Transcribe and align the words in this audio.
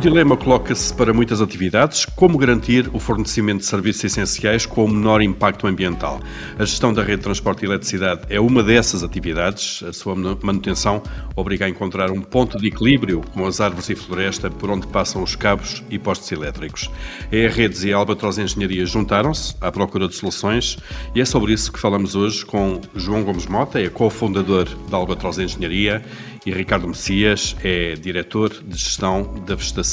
dilema 0.00 0.34
coloca-se 0.34 0.94
para 0.94 1.12
muitas 1.12 1.42
atividades 1.42 2.06
como 2.06 2.38
garantir 2.38 2.88
o 2.90 2.98
fornecimento 2.98 3.58
de 3.58 3.66
serviços 3.66 4.04
essenciais 4.04 4.64
com 4.64 4.86
o 4.86 4.88
menor 4.88 5.20
impacto 5.20 5.66
ambiental. 5.66 6.22
A 6.58 6.64
gestão 6.64 6.90
da 6.90 7.02
rede 7.02 7.18
de 7.18 7.24
transporte 7.24 7.62
e 7.62 7.66
eletricidade 7.66 8.22
é 8.30 8.40
uma 8.40 8.62
dessas 8.62 9.04
atividades. 9.04 9.82
A 9.86 9.92
sua 9.92 10.14
manutenção 10.16 11.02
obriga 11.36 11.66
a 11.66 11.68
encontrar 11.68 12.10
um 12.10 12.22
ponto 12.22 12.56
de 12.56 12.68
equilíbrio 12.68 13.20
com 13.34 13.46
as 13.46 13.60
árvores 13.60 13.90
e 13.90 13.94
floresta 13.94 14.50
por 14.50 14.70
onde 14.70 14.86
passam 14.86 15.22
os 15.22 15.36
cabos 15.36 15.84
e 15.90 15.98
postos 15.98 16.32
elétricos. 16.32 16.90
A 17.30 17.54
Redes 17.54 17.84
e 17.84 17.92
a 17.92 17.96
Albatroz 17.98 18.38
Engenharia 18.38 18.86
juntaram-se 18.86 19.54
à 19.60 19.70
procura 19.70 20.08
de 20.08 20.14
soluções 20.14 20.78
e 21.14 21.20
é 21.20 21.26
sobre 21.26 21.52
isso 21.52 21.70
que 21.70 21.78
falamos 21.78 22.16
hoje 22.16 22.42
com 22.46 22.80
João 22.94 23.22
Gomes 23.22 23.46
Mota, 23.46 23.78
é 23.78 23.90
cofundador 23.90 24.66
da 24.88 24.96
Albatroz 24.96 25.38
Engenharia 25.38 26.02
e 26.46 26.50
Ricardo 26.50 26.88
Messias 26.88 27.54
é 27.62 27.94
diretor 27.94 28.48
de 28.48 28.78
gestão 28.78 29.34
da 29.46 29.54
vegetação 29.54 29.89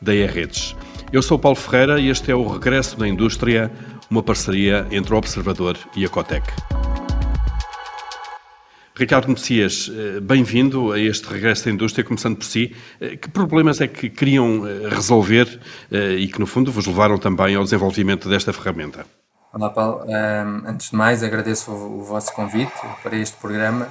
da 0.00 0.14
E-Redes. 0.14 0.74
Eu 1.12 1.22
sou 1.22 1.38
Paulo 1.38 1.56
Ferreira 1.56 2.00
e 2.00 2.08
este 2.08 2.30
é 2.30 2.34
o 2.34 2.46
Regresso 2.46 2.98
da 2.98 3.06
Indústria, 3.06 3.70
uma 4.10 4.22
parceria 4.22 4.86
entre 4.90 5.14
o 5.14 5.16
Observador 5.16 5.76
e 5.96 6.04
a 6.04 6.08
Cotec. 6.08 6.46
Ricardo 9.00 9.28
Messias, 9.28 9.90
eh, 9.90 10.20
bem-vindo 10.20 10.92
a 10.92 11.00
este 11.00 11.26
regresso 11.26 11.64
da 11.64 11.70
indústria, 11.70 12.04
começando 12.04 12.36
por 12.36 12.44
si. 12.44 12.76
Eh, 13.00 13.16
que 13.16 13.30
problemas 13.30 13.80
é 13.80 13.88
que 13.88 14.10
queriam 14.10 14.66
eh, 14.66 14.90
resolver 14.90 15.58
e 15.90 16.28
que, 16.28 16.38
no 16.38 16.46
fundo, 16.46 16.70
vos 16.70 16.86
levaram 16.86 17.16
também 17.16 17.54
ao 17.54 17.64
desenvolvimento 17.64 18.28
desta 18.28 18.52
ferramenta? 18.52 19.06
Olá, 19.54 19.70
Paulo. 19.70 20.04
antes 20.66 20.90
de 20.90 20.96
mais, 20.96 21.22
agradeço 21.24 21.72
o 21.72 22.04
vosso 22.04 22.32
convite 22.34 22.72
para 23.02 23.16
este 23.16 23.36
programa 23.38 23.88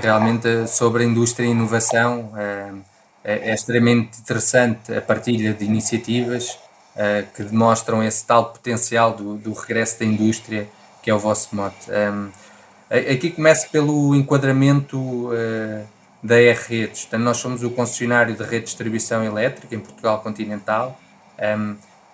realmente 0.00 0.68
sobre 0.68 1.02
a 1.02 1.06
indústria 1.06 1.46
e 1.46 1.50
inovação 1.50 2.32
é, 3.24 3.50
é, 3.50 3.54
extremamente 3.54 4.20
interessante 4.20 4.94
a 4.94 5.00
partilha 5.00 5.52
de 5.52 5.64
iniciativas 5.64 6.50
uh, 6.94 7.26
que 7.34 7.42
demonstram 7.42 8.02
esse 8.02 8.24
tal 8.24 8.52
potencial 8.52 9.12
do, 9.12 9.36
do, 9.36 9.52
regresso 9.52 9.98
da 9.98 10.04
indústria 10.04 10.68
que 11.02 11.10
é 11.10 11.14
o 11.14 11.18
vosso 11.18 11.54
mote. 11.54 11.90
Um, 11.90 12.30
aqui 12.90 13.30
começo 13.30 13.70
pelo 13.70 14.14
enquadramento 14.14 14.98
uh, 14.98 15.86
da 16.22 16.36
R-Redes. 16.36 17.08
Nós 17.12 17.36
somos 17.36 17.62
o 17.62 17.70
concessionário 17.70 18.34
de 18.34 18.42
rede 18.42 18.60
de 18.60 18.64
distribuição 18.64 19.22
elétrica 19.24 19.74
em 19.74 19.80
Portugal 19.80 20.20
continental. 20.20 20.98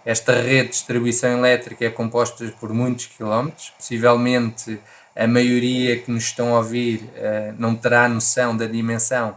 esta 0.05 0.33
rede 0.33 0.65
de 0.65 0.71
distribuição 0.71 1.31
elétrica 1.31 1.87
é 1.87 1.91
composta 1.91 2.45
por 2.61 2.73
muitos 2.73 3.07
quilómetros, 3.07 3.73
possivelmente 3.79 4.79
a 5.17 5.27
maioria 5.27 5.97
que 5.99 6.11
nos 6.11 6.25
estão 6.25 6.55
a 6.55 6.59
ouvir 6.59 7.01
uh, 7.03 7.55
não 7.57 7.75
terá 7.75 8.09
noção 8.09 8.57
da 8.57 8.67
dimensão, 8.67 9.37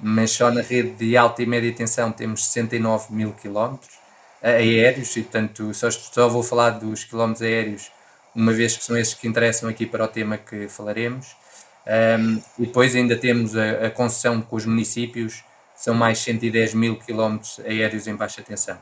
mas 0.00 0.30
só 0.30 0.50
na 0.50 0.62
rede 0.62 0.90
de 0.90 1.16
alta 1.16 1.42
e 1.42 1.46
média 1.46 1.72
tensão 1.72 2.12
temos 2.12 2.46
69 2.46 3.12
mil 3.12 3.32
quilómetros 3.32 3.98
aéreos, 4.42 5.16
e 5.16 5.22
portanto 5.22 5.74
só, 5.74 5.90
só 5.90 6.28
vou 6.28 6.42
falar 6.42 6.70
dos 6.70 7.04
quilómetros 7.04 7.42
aéreos, 7.42 7.90
uma 8.34 8.52
vez 8.52 8.76
que 8.76 8.84
são 8.84 8.96
esses 8.96 9.14
que 9.14 9.26
interessam 9.26 9.68
aqui 9.68 9.86
para 9.86 10.04
o 10.04 10.08
tema 10.08 10.38
que 10.38 10.68
falaremos. 10.68 11.36
Um, 11.86 12.42
e 12.58 12.66
depois 12.66 12.94
ainda 12.94 13.16
temos 13.16 13.56
a, 13.56 13.86
a 13.86 13.90
concessão 13.90 14.42
com 14.42 14.56
os 14.56 14.66
municípios, 14.66 15.42
são 15.74 15.94
mais 15.94 16.18
110 16.18 16.74
mil 16.74 16.96
quilómetros 16.98 17.60
aéreos 17.60 18.06
em 18.06 18.14
baixa 18.14 18.42
tensão. 18.42 18.78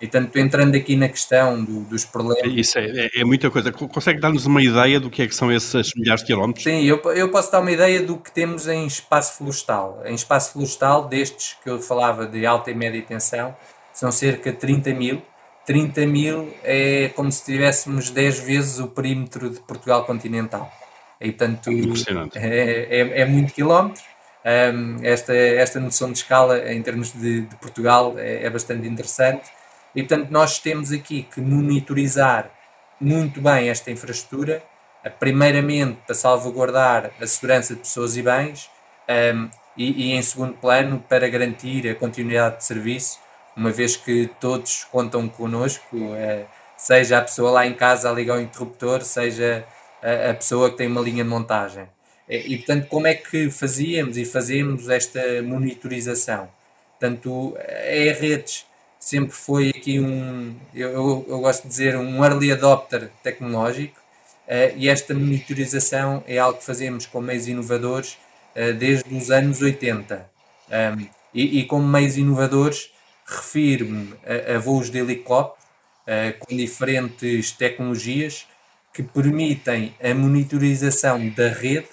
E 0.00 0.08
tanto 0.08 0.38
entrando 0.38 0.74
aqui 0.74 0.96
na 0.96 1.08
questão 1.10 1.62
do, 1.62 1.80
dos 1.80 2.06
problemas. 2.06 2.50
Isso 2.56 2.78
é, 2.78 2.86
é, 2.86 3.20
é, 3.20 3.24
muita 3.24 3.50
coisa. 3.50 3.70
Consegue 3.70 4.18
dar-nos 4.18 4.46
uma 4.46 4.62
ideia 4.62 4.98
do 4.98 5.10
que 5.10 5.20
é 5.20 5.26
que 5.26 5.34
são 5.34 5.52
esses 5.52 5.92
milhares 5.94 6.22
de 6.22 6.28
quilómetros? 6.28 6.64
Sim, 6.64 6.82
eu, 6.84 6.98
eu 7.12 7.30
posso 7.30 7.52
dar 7.52 7.60
uma 7.60 7.70
ideia 7.70 8.02
do 8.02 8.16
que 8.16 8.32
temos 8.32 8.66
em 8.66 8.86
espaço 8.86 9.36
florestal. 9.36 10.00
Em 10.06 10.14
espaço 10.14 10.54
florestal, 10.54 11.06
destes 11.06 11.54
que 11.62 11.68
eu 11.68 11.78
falava 11.82 12.26
de 12.26 12.46
alta 12.46 12.70
e 12.70 12.74
média 12.74 13.02
tensão, 13.02 13.54
são 13.92 14.10
cerca 14.10 14.50
de 14.50 14.56
30 14.56 14.94
mil. 14.94 15.22
30 15.66 16.06
mil 16.06 16.50
é 16.64 17.10
como 17.14 17.30
se 17.30 17.44
tivéssemos 17.44 18.08
10 18.08 18.40
vezes 18.40 18.78
o 18.78 18.88
perímetro 18.88 19.50
de 19.50 19.60
Portugal 19.60 20.06
continental. 20.06 20.72
E, 21.20 21.30
portanto, 21.30 21.68
é, 22.34 22.86
é, 22.90 23.20
é 23.20 23.24
muito 23.26 23.52
quilómetro. 23.52 24.02
Um, 24.42 25.04
esta, 25.04 25.36
esta 25.36 25.78
noção 25.78 26.10
de 26.10 26.16
escala 26.16 26.72
em 26.72 26.80
termos 26.80 27.12
de, 27.12 27.42
de 27.42 27.56
Portugal 27.56 28.14
é, 28.16 28.46
é 28.46 28.48
bastante 28.48 28.88
interessante 28.88 29.50
e, 29.94 30.02
portanto, 30.02 30.30
nós 30.30 30.58
temos 30.58 30.92
aqui 30.92 31.22
que 31.22 31.40
monitorizar 31.40 32.50
muito 33.00 33.40
bem 33.40 33.68
esta 33.68 33.90
infraestrutura, 33.90 34.62
primeiramente 35.18 35.98
para 36.06 36.14
salvaguardar 36.14 37.10
a 37.20 37.26
segurança 37.26 37.74
de 37.74 37.80
pessoas 37.80 38.16
e 38.16 38.22
bens, 38.22 38.70
um, 39.08 39.48
e, 39.76 40.10
e, 40.10 40.12
em 40.12 40.22
segundo 40.22 40.54
plano, 40.54 41.02
para 41.08 41.28
garantir 41.28 41.88
a 41.88 41.94
continuidade 41.94 42.58
de 42.58 42.64
serviço, 42.64 43.18
uma 43.56 43.70
vez 43.70 43.96
que 43.96 44.30
todos 44.38 44.84
contam 44.84 45.28
connosco, 45.28 45.96
uh, 45.96 46.46
seja 46.76 47.18
a 47.18 47.22
pessoa 47.22 47.50
lá 47.50 47.66
em 47.66 47.74
casa 47.74 48.10
a 48.10 48.12
ligar 48.12 48.36
o 48.36 48.40
interruptor, 48.40 49.02
seja 49.02 49.64
a, 50.02 50.30
a 50.30 50.34
pessoa 50.34 50.70
que 50.70 50.76
tem 50.76 50.86
uma 50.86 51.00
linha 51.00 51.24
de 51.24 51.30
montagem. 51.30 51.88
E, 52.28 52.58
portanto, 52.58 52.86
como 52.86 53.08
é 53.08 53.14
que 53.14 53.50
fazíamos 53.50 54.16
e 54.16 54.24
fazemos 54.24 54.88
esta 54.88 55.42
monitorização? 55.42 56.48
Portanto, 56.92 57.56
é 57.58 58.12
redes 58.12 58.66
sempre 59.00 59.32
foi 59.32 59.70
aqui 59.70 59.98
um, 59.98 60.54
eu, 60.74 61.24
eu, 61.26 61.40
gosto 61.40 61.62
de 61.62 61.68
dizer, 61.68 61.96
um 61.96 62.22
early 62.22 62.52
adopter 62.52 63.10
tecnológico 63.22 63.98
uh, 64.46 64.76
e 64.76 64.88
esta 64.90 65.14
monitorização 65.14 66.22
é 66.26 66.36
algo 66.36 66.58
que 66.58 66.66
fazemos 66.66 67.06
com 67.06 67.20
meios 67.20 67.48
inovadores 67.48 68.18
uh, 68.54 68.74
desde 68.74 69.12
os 69.16 69.30
anos 69.30 69.62
80. 69.62 70.30
Um, 70.68 71.06
e, 71.32 71.60
e 71.60 71.64
como 71.64 71.88
meios 71.88 72.18
inovadores, 72.18 72.92
refiro-me 73.24 74.14
a, 74.24 74.56
a, 74.56 74.58
voos 74.58 74.90
de 74.90 74.98
helicóptero 74.98 75.64
uh, 76.06 76.38
com 76.38 76.54
diferentes 76.54 77.52
tecnologias 77.52 78.46
que 78.92 79.02
permitem 79.02 79.94
a 80.02 80.12
monitorização 80.12 81.28
da 81.30 81.48
rede 81.48 81.88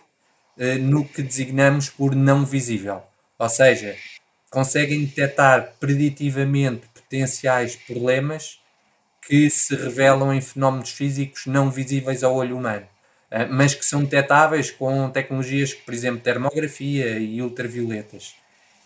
no 0.81 1.07
que 1.07 1.21
designamos 1.21 1.87
por 1.87 2.15
não 2.15 2.43
visível. 2.43 3.03
Ou 3.37 3.47
seja, 3.47 3.95
conseguem 4.49 5.05
detectar 5.05 5.73
preditivamente 5.79 6.87
potenciais 7.07 7.75
problemas 7.75 8.59
que 9.25 9.49
se 9.49 9.75
revelam 9.75 10.33
em 10.33 10.41
fenómenos 10.41 10.91
físicos 10.91 11.45
não 11.45 11.71
visíveis 11.71 12.23
ao 12.23 12.35
olho 12.35 12.57
humano, 12.57 12.85
eh, 13.31 13.45
mas 13.45 13.73
que 13.73 13.85
são 13.85 14.03
detectáveis 14.03 14.71
com 14.71 15.09
tecnologias, 15.09 15.73
por 15.73 15.93
exemplo, 15.93 16.21
termografia 16.21 17.17
e 17.19 17.41
ultravioletas. 17.41 18.35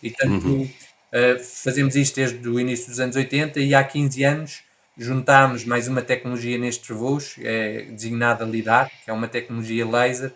E, 0.02 0.10
tanto 0.10 0.46
uhum. 0.48 0.70
Eh, 1.14 1.38
fazemos 1.38 1.94
isto 1.94 2.16
desde 2.16 2.48
o 2.48 2.58
início 2.58 2.88
dos 2.88 2.98
anos 2.98 3.16
80 3.16 3.60
e 3.60 3.74
há 3.74 3.84
15 3.84 4.24
anos 4.24 4.62
juntámos 4.96 5.62
mais 5.62 5.86
uma 5.86 6.00
tecnologia 6.00 6.56
nestes 6.56 6.88
voos, 6.88 7.36
é 7.40 7.82
designada 7.82 8.46
LIDAR, 8.46 8.90
que 9.04 9.10
é 9.10 9.12
uma 9.12 9.28
tecnologia 9.28 9.86
laser, 9.86 10.32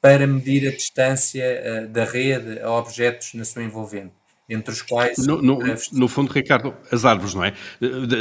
para 0.00 0.26
medir 0.26 0.66
a 0.68 0.70
distância 0.70 1.42
eh, 1.44 1.86
da 1.86 2.04
rede 2.04 2.60
a 2.60 2.70
objetos 2.70 3.34
na 3.34 3.44
sua 3.44 3.62
envolvente 3.62 4.14
entre 4.48 4.72
os 4.72 4.80
quais. 4.80 5.18
No, 5.18 5.42
no, 5.42 5.58
no, 5.92 6.08
fundo, 6.08 6.32
Ricardo, 6.32 6.74
as 6.92 7.04
árvores, 7.04 7.34
não 7.34 7.44
é? 7.44 7.52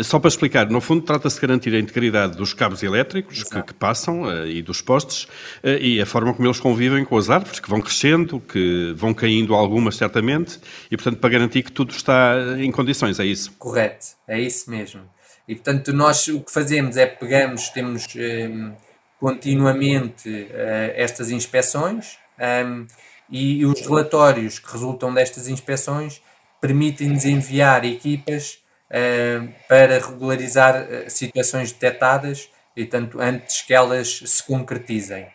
Só 0.03 0.19
para 0.19 0.27
explicar, 0.27 0.69
no 0.69 0.81
fundo, 0.81 1.03
trata-se 1.03 1.35
de 1.35 1.41
garantir 1.41 1.73
a 1.75 1.79
integridade 1.79 2.35
dos 2.35 2.53
cabos 2.53 2.81
elétricos 2.81 3.43
que, 3.43 3.61
que, 3.61 3.73
passam 3.73 4.23
uh, 4.23 4.47
e 4.47 4.61
dos 4.61 4.81
postes 4.81 5.25
uh, 5.63 5.77
e 5.79 6.01
a 6.01 6.05
forma 6.05 6.33
como 6.33 6.47
eles 6.47 6.59
convivem 6.59 7.05
com 7.05 7.15
as 7.17 7.29
árvores, 7.29 7.59
que 7.59 7.69
vão 7.69 7.79
crescendo, 7.79 8.39
que 8.39 8.93
vão 8.95 9.13
caindo 9.13 9.53
algumas, 9.53 9.97
certamente, 9.97 10.59
e, 10.89 10.97
portanto, 10.97 11.19
para 11.19 11.29
garantir 11.29 11.61
que 11.61 11.71
tudo 11.71 11.91
está 11.91 12.35
em 12.57 12.71
condições, 12.71 13.19
é 13.19 13.25
isso? 13.25 13.51
Correto, 13.59 14.07
é 14.27 14.39
isso 14.39 14.69
mesmo. 14.71 15.01
E, 15.47 15.53
portanto, 15.53 15.93
nós 15.93 16.27
o 16.27 16.41
que 16.41 16.51
fazemos 16.51 16.97
é 16.97 17.05
pegamos, 17.05 17.69
temos 17.69 18.07
um, 18.15 18.19
ehm, 18.19 18.73
continuamente 19.19 20.27
uh, 20.27 20.91
estas 20.95 21.29
inspeções. 21.29 22.17
Um, 22.39 22.87
e 23.29 23.65
os 23.65 23.81
relatórios 23.81 24.59
que 24.59 24.71
resultam 24.71 25.13
destas 25.13 25.47
inspeções 25.47 26.21
permitem-nos 26.61 27.25
enviar 27.25 27.83
equipas 27.85 28.59
uh, 28.89 29.53
para 29.67 29.99
regularizar 29.99 30.83
uh, 30.83 31.09
situações 31.09 31.71
detectadas 31.71 32.49
e 32.75 32.85
tanto 32.85 33.19
antes 33.19 33.61
que 33.61 33.73
elas 33.73 34.21
se 34.25 34.43
concretizem. 34.43 35.27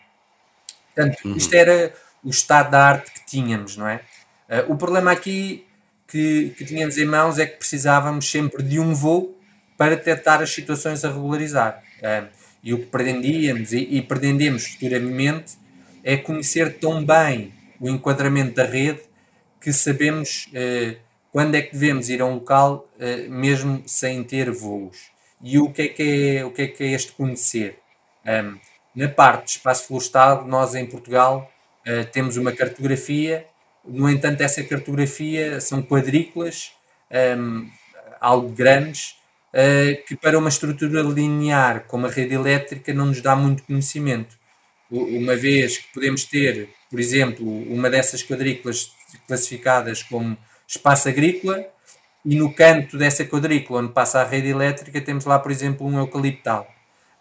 Portanto, 0.95 1.19
uhum. 1.25 1.37
isto 1.37 1.55
era 1.55 1.93
o 2.23 2.31
estado 2.31 2.71
da 2.71 2.83
arte 2.83 3.13
que 3.13 3.27
tínhamos, 3.27 3.77
não 3.77 3.89
é? 3.89 4.01
Uh, 4.49 4.73
o 4.73 4.77
problema 4.77 5.13
aqui 5.13 5.67
que, 6.07 6.55
que 6.57 6.65
tínhamos 6.65 6.99
em 6.99 7.05
mãos 7.05 7.39
é 7.39 7.47
que 7.47 7.57
precisávamos 7.57 8.31
sempre 8.31 8.63
de 8.63 8.81
um 8.81 8.95
voo 8.95 9.39
para 9.77 9.97
detectar 9.97 10.43
as 10.43 10.51
situações 10.51 11.05
a 11.05 11.09
regularizar. 11.09 11.83
e 12.63 12.75
o 12.75 12.79
que 12.79 12.87
pretendíamos 12.87 13.73
e, 13.73 13.79
e 13.79 14.03
pretendemos 14.03 14.67
futuramente 14.67 15.57
é 16.05 16.17
conhecer 16.17 16.79
tão 16.79 17.05
bem 17.05 17.53
o 17.81 17.88
enquadramento 17.88 18.55
da 18.55 18.65
rede 18.65 19.00
que 19.61 19.73
sabemos 19.73 20.49
eh, 20.55 20.97
quando 21.32 21.55
é 21.55 21.62
que 21.62 21.73
devemos 21.73 22.09
ir 22.09 22.21
a 22.21 22.27
um 22.27 22.35
local 22.35 22.88
eh, 22.99 23.27
mesmo 23.29 23.82
sem 23.87 24.23
ter 24.23 24.50
voos. 24.50 25.11
E 25.43 25.59
o 25.59 25.73
que 25.73 25.82
é 25.82 25.88
que 25.88 26.03
é, 26.38 26.44
o 26.44 26.50
que 26.50 26.62
é, 26.62 26.67
que 26.67 26.85
é 26.85 26.88
este 26.88 27.12
conhecer? 27.12 27.79
Um, 28.27 28.59
na 28.94 29.09
parte 29.09 29.44
de 29.44 29.50
espaço 29.53 29.87
florestal, 29.87 30.47
nós 30.47 30.75
em 30.75 30.85
Portugal 30.85 31.50
uh, 31.87 32.05
temos 32.12 32.37
uma 32.37 32.53
cartografia, 32.53 33.47
no 33.85 34.11
entanto, 34.11 34.43
essa 34.43 34.62
cartografia 34.62 35.61
são 35.61 35.81
quadrículas 35.81 36.73
um, 37.38 37.69
algo 38.21 38.50
grandes, 38.50 39.17
uh, 39.55 40.05
que 40.06 40.15
para 40.15 40.38
uma 40.38 40.49
estrutura 40.50 41.00
linear 41.00 41.85
como 41.87 42.06
a 42.06 42.11
rede 42.11 42.35
elétrica 42.35 42.93
não 42.93 43.06
nos 43.06 43.23
dá 43.23 43.35
muito 43.35 43.62
conhecimento. 43.62 44.38
Uma 44.91 45.37
vez 45.37 45.79
que 45.79 45.93
podemos 45.95 46.25
ter, 46.25 46.69
por 46.91 46.99
exemplo, 46.99 47.47
uma 47.47 47.89
dessas 47.89 48.23
quadrículas 48.23 48.93
classificadas 49.27 50.03
como 50.03 50.37
espaço 50.67 51.09
agrícola, 51.09 51.65
e 52.25 52.37
no 52.37 52.53
canto 52.53 52.99
dessa 52.99 53.25
quadrícula 53.25 53.81
onde 53.81 53.93
passa 53.93 54.21
a 54.21 54.25
rede 54.25 54.49
elétrica 54.49 55.01
temos 55.01 55.25
lá, 55.25 55.39
por 55.39 55.51
exemplo, 55.51 55.87
um 55.87 55.99
eucaliptal. 55.99 56.69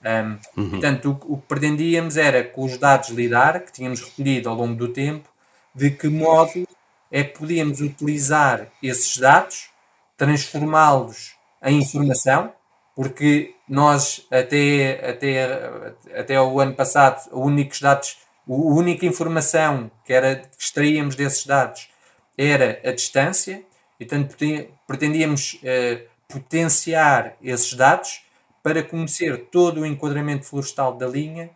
Um, 0.04 0.62
uhum. 0.62 0.69
Portanto, 0.71 1.19
o, 1.27 1.33
o, 1.33 1.38
que 1.38 1.48
pretendíamos 1.48 2.18
era, 2.18 2.44
com 2.44 2.63
os 2.63 2.77
dados 2.77 3.10
LIDAR 3.10 3.62
que 3.62 3.71
tínhamos 3.71 4.01
recolhido 4.01 4.50
ao 4.50 4.56
longo 4.56 4.75
do 4.75 4.89
tempo, 4.89 5.30
de 5.74 5.92
que 5.92 6.07
modo 6.07 6.68
é 7.12 7.24
que 7.24 7.38
podíamos 7.38 7.81
utilizar 7.81 8.68
esses 8.81 9.18
dados, 9.18 9.69
transformá-los 10.18 11.33
em 11.63 11.80
informação, 11.80 12.54
porque 12.99 13.55
nós 13.65 14.27
até, 14.29 15.09
até, 15.09 15.93
até 16.19 16.41
o 16.41 16.59
ano 16.59 16.73
passado, 16.73 17.29
os 17.31 17.45
únicos 17.45 17.79
dados, 17.79 18.17
a 18.45 18.51
única 18.51 19.05
informação 19.05 19.89
que, 20.03 20.11
era, 20.11 20.35
que 20.35 20.61
extraíamos 20.61 21.15
desses 21.15 21.45
dados 21.45 21.87
era 22.37 22.81
a 22.83 22.91
distância, 22.91 23.63
e 23.97 24.05
portanto 24.05 24.35
pretendíamos 24.85 25.61
eh, 25.63 26.07
potenciar 26.27 27.37
esses 27.41 27.73
dados 27.73 28.21
para 28.61 28.83
conhecer 28.83 29.45
todo 29.49 29.79
o 29.79 29.85
enquadramento 29.85 30.43
florestal 30.43 30.93
da 30.97 31.07
linha 31.07 31.49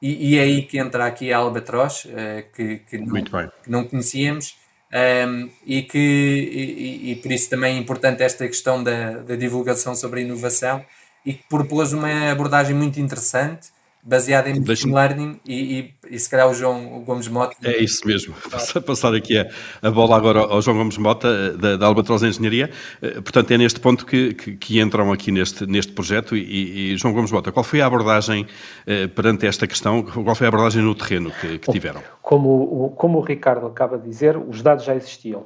e, 0.00 0.30
e 0.30 0.38
é 0.38 0.44
aí 0.44 0.62
que 0.62 0.78
entra 0.78 1.04
aqui 1.04 1.30
a 1.30 1.36
Albatroz, 1.36 2.06
eh, 2.08 2.46
que, 2.54 2.78
que, 2.78 2.96
não, 2.96 3.22
que 3.22 3.70
não 3.70 3.84
conhecíamos 3.84 4.56
um, 4.96 5.50
e 5.66 5.82
que 5.82 5.98
e, 5.98 7.10
e, 7.12 7.16
por 7.16 7.30
isso 7.30 7.50
também 7.50 7.76
é 7.76 7.78
importante 7.78 8.22
esta 8.22 8.46
questão 8.46 8.82
da, 8.82 9.18
da 9.18 9.36
divulgação 9.36 9.94
sobre 9.94 10.20
a 10.20 10.22
inovação 10.22 10.84
e 11.24 11.34
que 11.34 11.42
propôs 11.48 11.92
uma 11.92 12.30
abordagem 12.30 12.74
muito 12.74 12.98
interessante 12.98 13.68
baseada 14.06 14.48
em 14.48 14.64
machine 14.64 14.94
learning 14.94 15.40
e, 15.44 15.80
e, 15.80 15.94
e, 16.14 16.18
se 16.18 16.30
calhar 16.30 16.48
o 16.48 16.54
João 16.54 17.02
Gomes 17.04 17.26
Mota. 17.26 17.56
É 17.64 17.82
isso 17.82 18.06
mesmo. 18.06 18.34
Claro. 18.46 18.82
Passar 18.82 19.14
aqui 19.14 19.36
a, 19.36 19.48
a, 19.82 19.90
bola 19.90 20.16
agora 20.16 20.38
ao 20.38 20.62
João 20.62 20.78
Gomes 20.78 20.96
Mota, 20.96 21.28
eh, 21.28 21.56
da, 21.56 21.76
da 21.76 21.86
Albatroz 21.86 22.22
Engenharia. 22.22 22.70
Eh, 23.02 23.20
portanto, 23.20 23.50
é 23.50 23.58
neste 23.58 23.80
ponto 23.80 24.06
que, 24.06 24.32
que, 24.34 24.56
que 24.56 24.80
entram 24.80 25.12
aqui 25.12 25.32
neste, 25.32 25.66
neste 25.66 25.92
projeto. 25.92 26.36
E, 26.36 26.92
e, 26.92 26.96
João 26.96 27.12
Gomes 27.12 27.32
Mota, 27.32 27.50
qual 27.50 27.64
foi 27.64 27.80
a 27.80 27.86
abordagem 27.86 28.46
eh, 28.86 29.08
perante 29.08 29.46
esta 29.46 29.66
questão? 29.66 30.02
Qual 30.02 30.34
foi 30.34 30.46
a 30.46 30.48
abordagem 30.48 30.82
no 30.82 30.94
terreno 30.94 31.32
que, 31.40 31.58
que 31.58 31.72
tiveram? 31.72 32.02
Como, 32.22 32.90
como 32.96 33.18
o 33.18 33.20
Ricardo 33.20 33.66
acaba 33.66 33.98
de 33.98 34.08
dizer, 34.08 34.36
os 34.36 34.62
dados 34.62 34.84
já 34.84 34.94
existiam. 34.94 35.44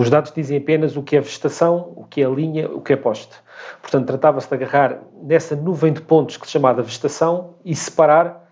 Os 0.00 0.08
dados 0.08 0.32
dizem 0.32 0.56
apenas 0.56 0.96
o 0.96 1.02
que 1.02 1.14
é 1.14 1.20
vegetação, 1.20 1.92
o 1.94 2.04
que 2.04 2.22
é 2.22 2.26
linha, 2.26 2.70
o 2.70 2.80
que 2.80 2.94
é 2.94 2.96
poste. 2.96 3.34
Portanto, 3.82 4.06
tratava-se 4.06 4.48
de 4.48 4.54
agarrar 4.54 4.98
nessa 5.22 5.54
nuvem 5.54 5.92
de 5.92 6.00
pontos 6.00 6.38
que 6.38 6.46
se 6.46 6.52
chamava 6.52 6.80
vegetação 6.80 7.50
e 7.62 7.76
separar 7.76 8.50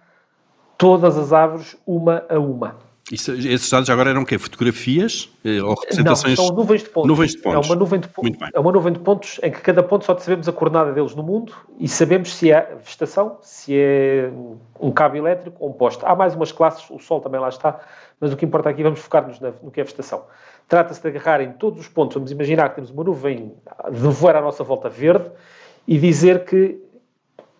todas 0.76 1.16
as 1.16 1.32
árvores 1.32 1.74
uma 1.86 2.22
a 2.28 2.38
uma. 2.38 2.76
Isso, 3.10 3.32
esses 3.32 3.70
dados 3.70 3.88
agora 3.88 4.10
eram 4.10 4.20
o 4.20 4.26
quê? 4.26 4.36
Fotografias 4.36 5.30
eh, 5.42 5.62
ou 5.62 5.74
representações? 5.74 6.38
Não, 6.38 6.48
são 6.48 6.54
nuvens 6.54 6.82
de 6.82 6.90
pontos. 6.90 7.08
Nuvens 7.08 7.32
de 7.32 7.38
pontos. 7.38 7.66
É 7.66 7.72
uma 7.72 7.76
nuvem 7.80 8.00
de, 8.00 8.08
é 8.52 8.60
uma 8.60 8.72
nuvem 8.72 8.92
de 8.92 8.98
pontos 8.98 9.40
em 9.42 9.50
que 9.50 9.62
cada 9.62 9.82
ponto 9.82 10.04
só 10.04 10.14
sabemos 10.18 10.46
a 10.46 10.52
coordenada 10.52 10.92
deles 10.92 11.14
no 11.14 11.22
mundo 11.22 11.54
e 11.80 11.88
sabemos 11.88 12.34
se 12.34 12.52
é 12.52 12.76
vegetação, 12.84 13.38
se 13.40 13.74
é 13.74 14.30
um 14.78 14.90
cabo 14.90 15.16
elétrico 15.16 15.56
ou 15.58 15.70
um 15.70 15.72
poste. 15.72 16.04
Há 16.04 16.14
mais 16.14 16.34
umas 16.34 16.52
classes, 16.52 16.84
o 16.90 16.98
Sol 16.98 17.22
também 17.22 17.40
lá 17.40 17.48
está, 17.48 17.80
mas 18.20 18.34
o 18.34 18.36
que 18.36 18.44
importa 18.44 18.68
aqui, 18.68 18.82
vamos 18.82 19.00
focar-nos 19.00 19.40
no 19.40 19.70
que 19.70 19.80
é 19.80 19.84
vegetação. 19.84 20.24
Trata-se 20.68 21.00
de 21.00 21.08
agarrar 21.08 21.40
em 21.40 21.52
todos 21.52 21.80
os 21.80 21.88
pontos, 21.88 22.14
vamos 22.14 22.30
imaginar 22.30 22.68
que 22.68 22.74
temos 22.76 22.90
uma 22.90 23.02
nuvem 23.02 23.54
de 23.90 23.98
voar 23.98 24.36
à 24.36 24.40
nossa 24.42 24.62
volta 24.62 24.88
verde 24.88 25.30
e 25.86 25.98
dizer 25.98 26.44
que 26.44 26.78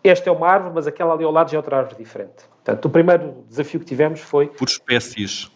esta 0.04 0.28
é 0.28 0.32
uma 0.32 0.46
árvore, 0.46 0.74
mas 0.74 0.86
aquela 0.86 1.14
ali 1.14 1.24
ao 1.24 1.32
lado 1.32 1.50
já 1.50 1.56
é 1.56 1.58
outra 1.58 1.78
árvore 1.78 1.96
diferente. 1.96 2.44
Portanto, 2.64 2.84
o 2.84 2.90
primeiro 2.90 3.44
desafio 3.48 3.80
que 3.80 3.86
tivemos 3.86 4.20
foi... 4.20 4.48
Por 4.48 4.68
espécies. 4.68 5.50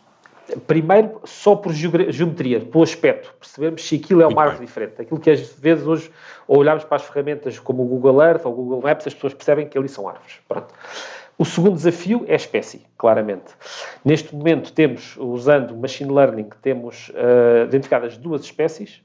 Primeiro, 0.67 1.21
só 1.25 1.55
por 1.55 1.73
geometria, 1.73 2.61
por 2.61 2.83
aspecto, 2.83 3.35
percebermos 3.39 3.87
se 3.87 3.97
aquilo 3.97 4.23
é 4.23 4.27
uma 4.27 4.43
árvore 4.43 4.67
diferente. 4.67 5.01
Aquilo 5.01 5.21
que 5.21 5.31
às 5.31 5.53
vezes 5.53 5.87
hoje, 5.87 6.11
ou 6.49 6.59
olharmos 6.59 6.85
para 6.85 6.97
as 6.97 7.03
ferramentas 7.03 7.59
como 7.59 7.83
o 7.83 7.87
Google 7.87 8.23
Earth 8.23 8.45
ou 8.45 8.53
o 8.53 8.57
Google 8.57 8.83
Maps, 8.83 9.07
as 9.07 9.15
pessoas 9.15 9.35
percebem 9.35 9.69
que 9.69 9.79
ali 9.79 9.89
são 9.89 10.09
árvores. 10.09 10.41
Pronto. 10.49 10.75
O 11.39 11.45
segundo 11.45 11.75
desafio 11.75 12.25
é 12.29 12.33
a 12.33 12.37
espécie, 12.37 12.85
claramente. 12.97 13.53
Neste 14.05 14.35
momento 14.35 14.73
temos, 14.73 15.17
usando 15.17 15.77
machine 15.77 16.13
learning, 16.13 16.51
temos 16.61 17.09
uh, 17.11 17.65
identificadas 17.67 18.17
duas 18.17 18.43
espécies, 18.43 19.03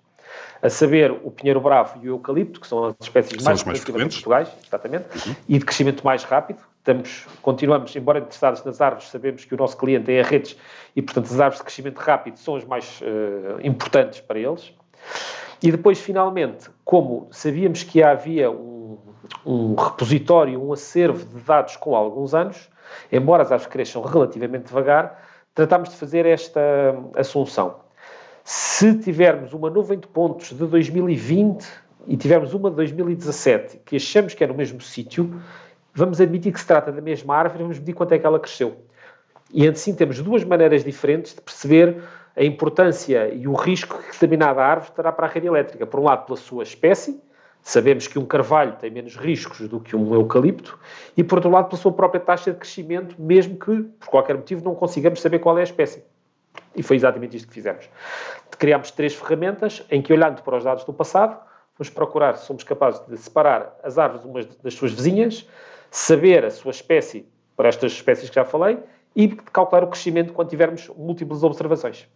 a 0.62 0.70
saber 0.70 1.12
o 1.12 1.32
pinheiro 1.32 1.62
bravo 1.62 2.00
e 2.04 2.10
o 2.10 2.14
eucalipto, 2.14 2.60
que 2.60 2.68
são 2.68 2.86
as 2.86 2.96
espécies 3.00 3.42
são 3.42 3.52
mais, 3.52 3.64
mais 3.64 3.80
frequentes 3.80 4.18
em 4.18 4.22
Portugal, 4.22 4.54
exatamente, 4.66 5.06
uhum. 5.28 5.36
e 5.48 5.58
de 5.58 5.66
crescimento 5.66 6.04
mais 6.04 6.24
rápido. 6.24 6.60
Estamos, 6.80 7.26
continuamos, 7.42 7.96
embora 7.96 8.20
interessados 8.20 8.64
nas 8.64 8.80
árvores, 8.80 9.10
sabemos 9.10 9.44
que 9.46 9.54
o 9.54 9.58
nosso 9.58 9.78
cliente 9.78 10.12
é 10.12 10.22
a 10.22 10.24
redes 10.24 10.58
e, 10.96 11.02
portanto, 11.02 11.26
as 11.26 11.40
árvores 11.40 11.58
de 11.60 11.64
crescimento 11.64 11.98
rápido 11.98 12.38
são 12.38 12.56
as 12.56 12.64
mais 12.64 13.02
uh, 13.02 13.60
importantes 13.62 14.22
para 14.22 14.40
eles. 14.40 14.74
E 15.62 15.72
depois, 15.72 16.00
finalmente, 16.00 16.70
como 16.86 17.28
sabíamos 17.32 17.84
que 17.84 18.02
havia 18.02 18.50
um, 18.50 18.77
um 19.46 19.76
repositório, 19.76 20.62
um 20.62 20.74
acervo 20.74 21.26
de 21.26 21.44
dados 21.44 21.76
com 21.78 21.96
alguns 21.96 22.34
anos, 22.34 22.70
embora 23.12 23.44
as 23.44 23.52
árvores 23.52 23.72
cresçam 23.72 24.02
relativamente 24.02 24.66
devagar, 24.66 25.24
tratámos 25.54 25.90
de 25.90 25.96
fazer 25.96 26.26
esta 26.26 26.62
assunção. 27.16 27.80
Se 28.44 28.98
tivermos 29.00 29.54
uma 29.54 29.70
nuvem 29.70 30.00
de 30.00 30.08
pontos 30.08 30.50
de 30.50 30.66
2020 30.66 31.68
e 32.08 32.16
tivermos 32.16 32.54
uma 32.54 32.70
de 32.70 32.76
2017 32.78 33.82
que 33.86 33.98
achamos 33.98 34.34
que 34.34 34.44
é 34.44 34.48
no 34.48 34.54
mesmo 34.54 34.80
sítio, 34.80 35.42
vamos 35.94 36.22
admitir 36.22 36.54
que 36.54 36.60
se 36.60 36.68
trata 36.68 36.92
da 36.92 37.02
mesma 37.02 37.36
árvore 37.36 37.62
e 37.62 37.64
vamos 37.64 37.80
medir 37.80 37.94
quanto 37.94 38.14
é 38.14 38.20
que 38.20 38.26
ela 38.26 38.40
cresceu. 38.40 38.78
E 39.52 39.68
assim 39.68 39.96
temos 39.96 40.22
duas 40.22 40.44
maneiras 40.44 40.84
diferentes 40.84 41.34
de 41.34 41.42
perceber 41.42 42.02
a 42.36 42.44
importância 42.44 43.34
e 43.34 43.48
o 43.48 43.54
risco 43.54 43.98
que 43.98 44.12
determinada 44.12 44.64
árvore 44.64 44.92
terá 44.92 45.12
para 45.12 45.26
a 45.26 45.30
rede 45.30 45.48
elétrica. 45.48 45.88
Por 45.88 46.00
um 46.00 46.04
lado, 46.04 46.26
pela 46.26 46.38
sua 46.38 46.64
espécie, 46.64 47.20
sabemos 47.68 48.08
que 48.08 48.18
um 48.18 48.26
carvalho 48.26 48.78
tem 48.80 48.90
menos 48.90 49.18
riscos 49.18 49.68
do 49.68 49.78
que 49.78 49.94
um 49.94 50.14
eucalipto, 50.14 50.80
e 51.18 51.22
por 51.24 51.40
outro 51.40 51.52
lado, 51.52 51.68
pela 51.68 51.82
sua 51.82 51.92
própria 51.92 52.22
taxa 52.22 52.54
de 52.54 52.58
crescimento, 52.58 53.22
mesmo 53.22 53.60
que, 53.60 53.84
por 54.00 54.08
qualquer 54.08 54.38
motivo, 54.38 54.64
não 54.64 54.74
consigamos 54.74 55.20
saber 55.20 55.40
qual 55.40 55.58
é 55.58 55.62
a 55.62 55.64
espécie. 55.66 56.02
E 56.74 56.82
foi 56.82 56.96
exatamente 56.96 57.36
isto 57.36 57.50
que 57.50 57.54
fizemos. 57.54 57.90
Criámos 58.58 58.90
três 58.92 59.14
ferramentas 59.14 59.86
em 59.92 60.02
que, 60.02 60.14
olhando 60.14 60.42
para 60.44 60.56
os 60.56 60.64
dados 60.64 60.86
do 60.86 60.94
passado, 60.94 61.38
vamos 61.78 61.90
procurar 61.90 62.38
se 62.38 62.46
somos 62.46 62.64
capazes 62.64 63.06
de 63.06 63.18
separar 63.18 63.78
as 63.84 63.98
árvores 63.98 64.24
umas 64.24 64.46
das 64.46 64.74
suas 64.74 64.94
vizinhas, 64.94 65.46
saber 65.92 66.46
a 66.46 66.50
sua 66.50 66.72
espécie 66.72 67.28
para 67.54 67.68
estas 67.68 67.92
espécies 67.92 68.30
que 68.30 68.36
já 68.36 68.46
falei 68.46 68.80
e 69.14 69.28
calcular 69.28 69.84
o 69.84 69.88
crescimento 69.88 70.32
quando 70.32 70.48
tivermos 70.48 70.88
múltiplas 70.96 71.44
observações. 71.44 72.08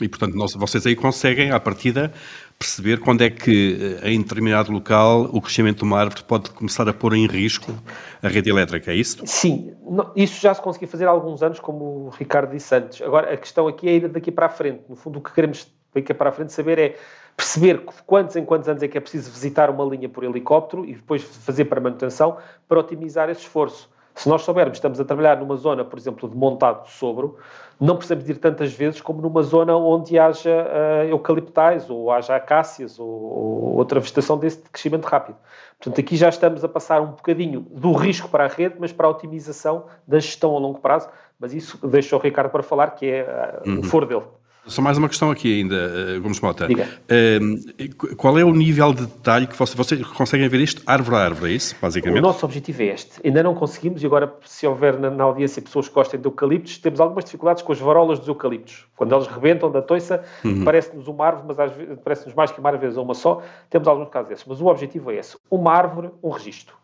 E, 0.00 0.08
portanto, 0.08 0.34
nós, 0.34 0.54
vocês 0.54 0.84
aí 0.86 0.96
conseguem, 0.96 1.52
à 1.52 1.60
partida, 1.60 2.12
perceber 2.58 2.98
quando 2.98 3.22
é 3.22 3.30
que, 3.30 3.98
eh, 4.02 4.10
em 4.10 4.20
determinado 4.20 4.72
local, 4.72 5.30
o 5.32 5.40
crescimento 5.40 5.78
de 5.78 5.84
uma 5.84 6.00
árvore 6.00 6.24
pode 6.24 6.50
começar 6.50 6.88
a 6.88 6.92
pôr 6.92 7.14
em 7.14 7.28
risco 7.28 7.72
a 8.20 8.26
rede 8.26 8.50
elétrica, 8.50 8.90
é 8.90 8.96
isso? 8.96 9.24
Sim, 9.24 9.72
isso 10.16 10.40
já 10.40 10.52
se 10.52 10.60
conseguiu 10.60 10.88
fazer 10.88 11.06
há 11.06 11.10
alguns 11.10 11.44
anos, 11.44 11.60
como 11.60 12.06
o 12.06 12.08
Ricardo 12.08 12.50
disse 12.50 12.74
antes. 12.74 13.00
Agora, 13.02 13.32
a 13.32 13.36
questão 13.36 13.68
aqui 13.68 13.88
é 13.88 13.92
ir 13.92 14.08
daqui 14.08 14.32
para 14.32 14.46
a 14.46 14.48
frente. 14.48 14.80
No 14.88 14.96
fundo, 14.96 15.20
o 15.20 15.22
que 15.22 15.32
queremos 15.32 15.72
daqui 15.94 16.12
para 16.12 16.30
a 16.30 16.32
frente 16.32 16.52
saber 16.52 16.76
é 16.76 16.96
perceber 17.36 17.84
quantos 18.04 18.34
em 18.34 18.44
quantos 18.44 18.68
anos 18.68 18.82
é 18.82 18.88
que 18.88 18.98
é 18.98 19.00
preciso 19.00 19.30
visitar 19.30 19.70
uma 19.70 19.84
linha 19.84 20.08
por 20.08 20.24
helicóptero 20.24 20.84
e 20.84 20.94
depois 20.94 21.22
fazer 21.22 21.66
para 21.66 21.80
manutenção 21.80 22.38
para 22.66 22.80
otimizar 22.80 23.30
esse 23.30 23.42
esforço. 23.42 23.88
Se 24.14 24.28
nós 24.28 24.42
soubermos, 24.42 24.78
estamos 24.78 25.00
a 25.00 25.04
trabalhar 25.04 25.38
numa 25.38 25.56
zona, 25.56 25.84
por 25.84 25.98
exemplo, 25.98 26.28
de 26.28 26.36
montado 26.36 26.84
de 26.84 26.92
sobro, 26.92 27.36
não 27.80 27.96
precisamos 27.96 28.28
ir 28.28 28.36
tantas 28.36 28.72
vezes 28.72 29.00
como 29.00 29.20
numa 29.20 29.42
zona 29.42 29.76
onde 29.76 30.16
haja 30.16 30.50
uh, 30.50 31.08
eucaliptais 31.08 31.90
ou 31.90 32.12
haja 32.12 32.36
acácias 32.36 32.98
ou, 33.00 33.08
ou, 33.08 33.76
outra 33.76 33.98
vegetação 33.98 34.38
desse 34.38 34.58
crescimento 34.70 35.04
rápido. 35.06 35.36
Portanto, 35.78 36.00
aqui 36.00 36.16
já 36.16 36.28
estamos 36.28 36.62
a 36.62 36.68
passar 36.68 37.00
um 37.00 37.10
bocadinho 37.10 37.60
do 37.60 37.92
risco 37.92 38.28
para 38.28 38.44
a 38.44 38.48
rede, 38.48 38.76
mas 38.78 38.92
para 38.92 39.08
a 39.08 39.10
otimização 39.10 39.86
da 40.06 40.20
gestão 40.20 40.54
a 40.54 40.60
longo 40.60 40.78
prazo. 40.78 41.08
Mas 41.38 41.52
isso 41.52 41.84
deixo 41.86 42.14
o 42.14 42.18
Ricardo 42.20 42.50
para 42.50 42.62
falar, 42.62 42.92
que 42.92 43.06
é 43.06 43.62
uh, 43.66 43.68
uhum. 43.68 43.80
o 43.80 43.82
foro 43.82 44.06
dele. 44.06 44.24
Só 44.66 44.80
mais 44.80 44.96
uma 44.96 45.08
questão 45.08 45.30
aqui 45.30 45.60
ainda, 45.60 45.76
eh, 45.76 46.18
Gomes 46.18 46.40
Mota. 46.40 46.66
Uh, 46.66 48.16
qual 48.16 48.38
é 48.38 48.44
o 48.44 48.52
nível 48.52 48.94
de 48.94 49.06
detalhe 49.06 49.46
que 49.46 49.56
vocês, 49.56 49.76
vocês 49.76 50.02
conseguem 50.06 50.48
ver 50.48 50.60
isto 50.60 50.82
árvore 50.86 51.16
a 51.16 51.20
árvore, 51.20 51.52
é 51.52 51.54
isso, 51.54 51.76
basicamente? 51.80 52.18
O 52.18 52.22
nosso 52.22 52.44
objetivo 52.46 52.82
é 52.82 52.86
este. 52.86 53.20
Ainda 53.24 53.42
não 53.42 53.54
conseguimos, 53.54 54.02
e 54.02 54.06
agora, 54.06 54.32
se 54.44 54.66
houver 54.66 54.98
na, 54.98 55.10
na 55.10 55.24
audiência 55.24 55.60
pessoas 55.60 55.88
que 55.88 55.94
gostem 55.94 56.18
de 56.18 56.26
eucaliptos, 56.26 56.78
temos 56.78 56.98
algumas 57.00 57.24
dificuldades 57.24 57.62
com 57.62 57.72
as 57.72 57.78
varolas 57.78 58.18
dos 58.18 58.28
eucaliptos. 58.28 58.86
Quando 58.96 59.14
eles 59.14 59.26
rebentam 59.26 59.70
da 59.70 59.82
toiça, 59.82 60.24
uhum. 60.42 60.64
parece-nos 60.64 61.06
uma 61.08 61.26
árvore, 61.26 61.46
mas 61.48 61.98
parece-nos 62.02 62.34
mais 62.34 62.50
que 62.50 62.58
uma 62.58 62.70
árvore, 62.70 62.86
às 62.86 62.94
vezes 62.94 63.04
uma 63.04 63.14
só. 63.14 63.42
Temos 63.68 63.86
alguns 63.86 64.08
casos 64.08 64.30
desses. 64.30 64.44
Mas 64.46 64.60
o 64.60 64.66
objetivo 64.66 65.10
é 65.10 65.16
esse. 65.16 65.36
Uma 65.50 65.72
árvore, 65.72 66.10
um 66.22 66.30
registro. 66.30 66.74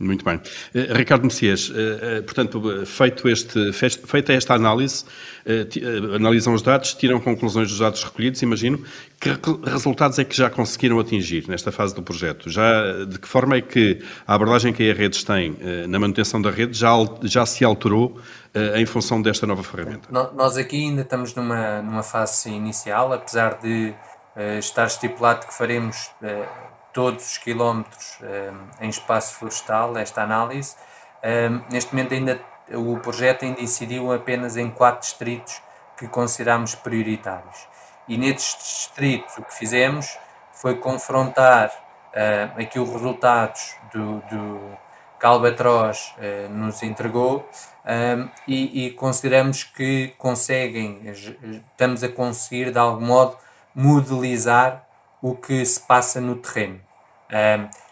Muito 0.00 0.24
bem. 0.24 0.36
Uh, 0.36 0.94
Ricardo 0.96 1.24
Messias, 1.24 1.68
uh, 1.68 1.72
uh, 1.72 2.22
portanto, 2.22 2.86
feito 2.86 3.28
este, 3.28 3.70
feita 3.72 4.32
esta 4.32 4.54
análise, 4.54 5.04
analisam 6.14 6.54
os 6.54 6.62
dados, 6.62 6.94
tiram 6.94 7.20
conclusões 7.20 7.68
dos 7.68 7.78
dados 7.78 8.02
recolhidos, 8.02 8.40
imagino. 8.40 8.82
Que 9.20 9.30
resultados 9.64 10.18
é 10.18 10.24
que 10.24 10.34
já 10.34 10.48
conseguiram 10.48 10.98
atingir 10.98 11.46
nesta 11.48 11.70
fase 11.70 11.94
do 11.94 12.02
projeto? 12.02 12.48
Já, 12.48 13.04
de 13.04 13.18
que 13.18 13.28
forma 13.28 13.56
é 13.56 13.60
que 13.60 14.02
a 14.26 14.34
abordagem 14.34 14.72
que 14.72 14.90
a 14.90 14.94
redes 14.94 15.22
tem 15.22 15.56
na 15.86 15.98
manutenção 15.98 16.40
da 16.40 16.50
rede 16.50 16.78
já, 16.78 16.92
já 17.22 17.44
se 17.44 17.62
alterou 17.62 18.18
em 18.76 18.86
função 18.86 19.20
desta 19.20 19.46
nova 19.46 19.62
ferramenta? 19.62 20.08
Nós 20.10 20.56
aqui 20.56 20.76
ainda 20.76 21.02
estamos 21.02 21.34
numa, 21.34 21.82
numa 21.82 22.02
fase 22.02 22.48
inicial, 22.48 23.12
apesar 23.12 23.58
de 23.60 23.92
estar 24.58 24.86
estipulado 24.86 25.46
que 25.46 25.54
faremos 25.54 26.10
todos 26.92 27.32
os 27.32 27.38
quilómetros 27.38 28.18
um, 28.20 28.26
eh, 28.26 28.52
em 28.80 28.88
espaço 28.88 29.34
florestal, 29.34 29.96
esta 29.96 30.22
análise. 30.22 30.76
Um, 31.22 31.26
eh, 31.28 31.50
neste 31.70 31.94
momento 31.94 32.14
ainda 32.14 32.40
o 32.72 32.98
projeto 32.98 33.44
ainda 33.44 33.60
incidiu 33.60 34.12
apenas 34.12 34.56
em 34.56 34.70
quatro 34.70 35.00
distritos 35.00 35.60
que 35.96 36.06
consideramos 36.08 36.74
prioritários. 36.74 37.68
E 38.08 38.16
nestes 38.16 38.56
distritos 38.56 39.36
o 39.38 39.42
que 39.42 39.54
fizemos 39.54 40.18
foi 40.52 40.76
confrontar 40.76 41.68
uh, 41.68 42.60
aqui 42.60 42.78
os 42.78 42.88
resultados 42.90 43.76
do, 43.92 44.20
do 44.30 44.78
que 45.18 45.26
Albatroz 45.26 46.14
uh, 46.16 46.48
nos 46.50 46.82
entregou 46.82 47.48
um, 47.84 48.28
e, 48.46 48.86
e, 48.86 48.90
consideramos 48.92 49.64
que 49.64 50.14
conseguem, 50.18 51.02
estamos 51.08 52.02
a 52.02 52.08
conseguir 52.08 52.72
de 52.72 52.78
algum 52.78 53.04
modo 53.04 53.36
modelizar 53.74 54.86
o 55.22 55.34
que 55.34 55.64
se 55.64 55.80
passa 55.80 56.20
no 56.20 56.36
terreno. 56.36 56.80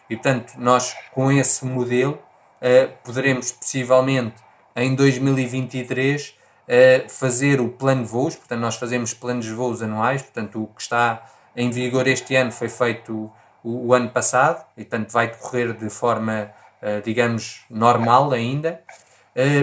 E 0.09 0.17
portanto, 0.17 0.55
nós 0.57 0.97
com 1.13 1.31
esse 1.31 1.65
modelo 1.65 2.15
uh, 2.15 2.93
poderemos 3.05 3.53
possivelmente 3.53 4.37
em 4.75 4.95
2023 4.95 6.29
uh, 6.29 6.35
ah, 6.69 7.09
fazer 7.09 7.61
o 7.61 7.69
plano 7.69 8.05
de 8.05 8.09
voos, 8.09 8.37
portanto, 8.37 8.61
nós 8.61 8.77
fazemos 8.77 9.13
planos 9.13 9.45
de 9.47 9.53
voos 9.53 9.83
anuais, 9.83 10.23
portanto, 10.23 10.63
o 10.63 10.67
que 10.69 10.83
está 10.83 11.27
em 11.57 11.71
vigor 11.71 12.07
este 12.07 12.37
ano 12.37 12.53
foi 12.53 12.69
feito 12.69 13.31
o, 13.63 13.89
o 13.89 13.95
ano 13.95 14.09
passado, 14.09 14.65
e 14.77 14.85
portanto 14.85 15.11
vai 15.11 15.29
decorrer 15.29 15.75
de 15.75 15.91
forma, 15.91 16.51
uh, 16.83 17.03
digamos, 17.03 17.65
normal 17.69 18.33
ainda. 18.33 18.81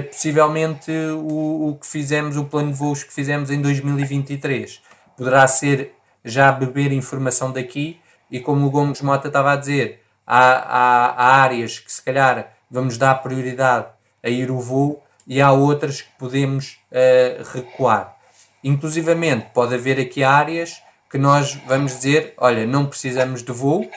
possivelmente 0.10 0.92
o, 0.92 1.70
o 1.70 1.78
que 1.80 1.88
fizemos, 1.88 2.38
o 2.38 2.46
plano 2.46 2.72
de 2.72 2.78
voos 2.78 3.04
que 3.04 3.14
fizemos 3.14 3.50
em 3.50 3.62
2023 3.62 4.82
poderá 5.18 5.48
ser 5.48 5.95
já 6.26 6.52
beber 6.52 6.92
informação 6.92 7.52
daqui 7.54 8.00
e 8.30 8.40
como 8.40 8.66
o 8.66 8.72
Gomes 8.72 9.02
Mota 9.02 9.28
estava 9.28 9.54
a 9.54 9.56
dizer, 9.56 10.02
há, 10.26 10.40
há, 10.40 11.06
há 11.12 11.36
áreas 11.44 11.80
que 11.80 11.92
se 11.92 12.02
calhar 12.02 12.52
vamos 12.70 12.98
dar 12.98 13.16
prioridade 13.22 13.88
a 14.24 14.30
ir 14.30 14.50
o 14.50 14.60
voo 14.60 15.04
e 15.28 15.40
há 15.40 15.52
outras 15.52 16.02
que 16.02 16.10
podemos 16.18 16.80
uh, 16.92 17.44
recuar. 17.54 18.18
Inclusivamente 18.64 19.48
pode 19.54 19.76
haver 19.76 20.00
aqui 20.00 20.24
áreas 20.24 20.82
que 21.10 21.18
nós 21.20 21.54
vamos 21.68 21.94
dizer, 21.94 22.34
olha, 22.38 22.66
não 22.66 22.88
precisamos 22.88 23.44
de 23.44 23.52
voo 23.52 23.90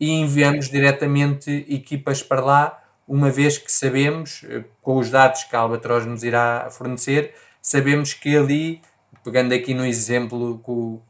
e 0.00 0.10
enviamos 0.10 0.68
diretamente 0.68 1.64
equipas 1.68 2.22
para 2.22 2.40
lá, 2.40 2.82
uma 3.06 3.30
vez 3.30 3.56
que 3.56 3.72
sabemos, 3.72 4.44
eh, 4.48 4.64
com 4.82 4.98
os 4.98 5.10
dados 5.10 5.44
que 5.44 5.56
a 5.56 5.60
Albatroz 5.60 6.04
nos 6.04 6.22
irá 6.22 6.68
fornecer, 6.70 7.34
sabemos 7.62 8.12
que 8.12 8.36
ali, 8.36 8.82
pegando 9.24 9.54
aqui 9.54 9.72
no 9.72 9.86
exemplo 9.86 10.60
que 10.62 10.70
o, 10.70 11.00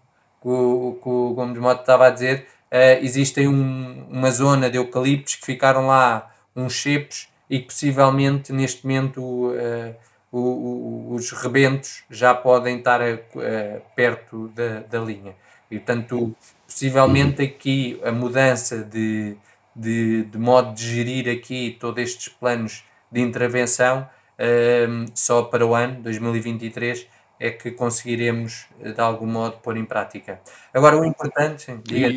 o, 0.50 0.98
que 1.02 1.08
o 1.08 1.34
Gomes 1.34 1.58
Mota 1.58 1.80
estava 1.80 2.06
a 2.06 2.10
dizer, 2.10 2.46
uh, 2.72 3.04
existem 3.04 3.48
um, 3.48 4.06
uma 4.10 4.30
zona 4.30 4.70
de 4.70 4.76
eucaliptos 4.78 5.36
que 5.36 5.46
ficaram 5.46 5.86
lá 5.86 6.34
uns 6.54 6.80
cepos 6.80 7.28
e 7.48 7.60
que 7.60 7.66
possivelmente 7.66 8.52
neste 8.52 8.86
momento 8.86 9.20
uh, 9.20 9.94
o, 10.30 10.38
o, 10.38 11.14
os 11.14 11.30
rebentos 11.32 12.04
já 12.10 12.34
podem 12.34 12.78
estar 12.78 13.00
a, 13.00 13.14
a, 13.14 13.80
perto 13.94 14.48
da, 14.48 14.80
da 14.80 15.00
linha. 15.00 15.34
E 15.70 15.76
portanto, 15.78 16.34
possivelmente 16.66 17.42
aqui 17.42 18.00
a 18.04 18.10
mudança 18.10 18.78
de, 18.82 19.36
de, 19.74 20.24
de 20.24 20.38
modo 20.38 20.74
de 20.74 20.86
gerir 20.86 21.28
aqui 21.28 21.76
todos 21.78 22.02
estes 22.02 22.28
planos 22.28 22.84
de 23.10 23.20
intervenção 23.20 24.08
uh, 24.38 25.10
só 25.14 25.42
para 25.42 25.66
o 25.66 25.74
ano 25.74 26.02
2023 26.02 27.06
é 27.40 27.50
que 27.50 27.70
conseguiremos 27.70 28.66
de 28.80 29.00
algum 29.00 29.26
modo 29.26 29.58
pôr 29.58 29.76
em 29.76 29.84
prática. 29.84 30.40
Agora 30.72 30.96
o 30.96 31.04
importante. 31.04 31.78
Diga. 31.84 32.10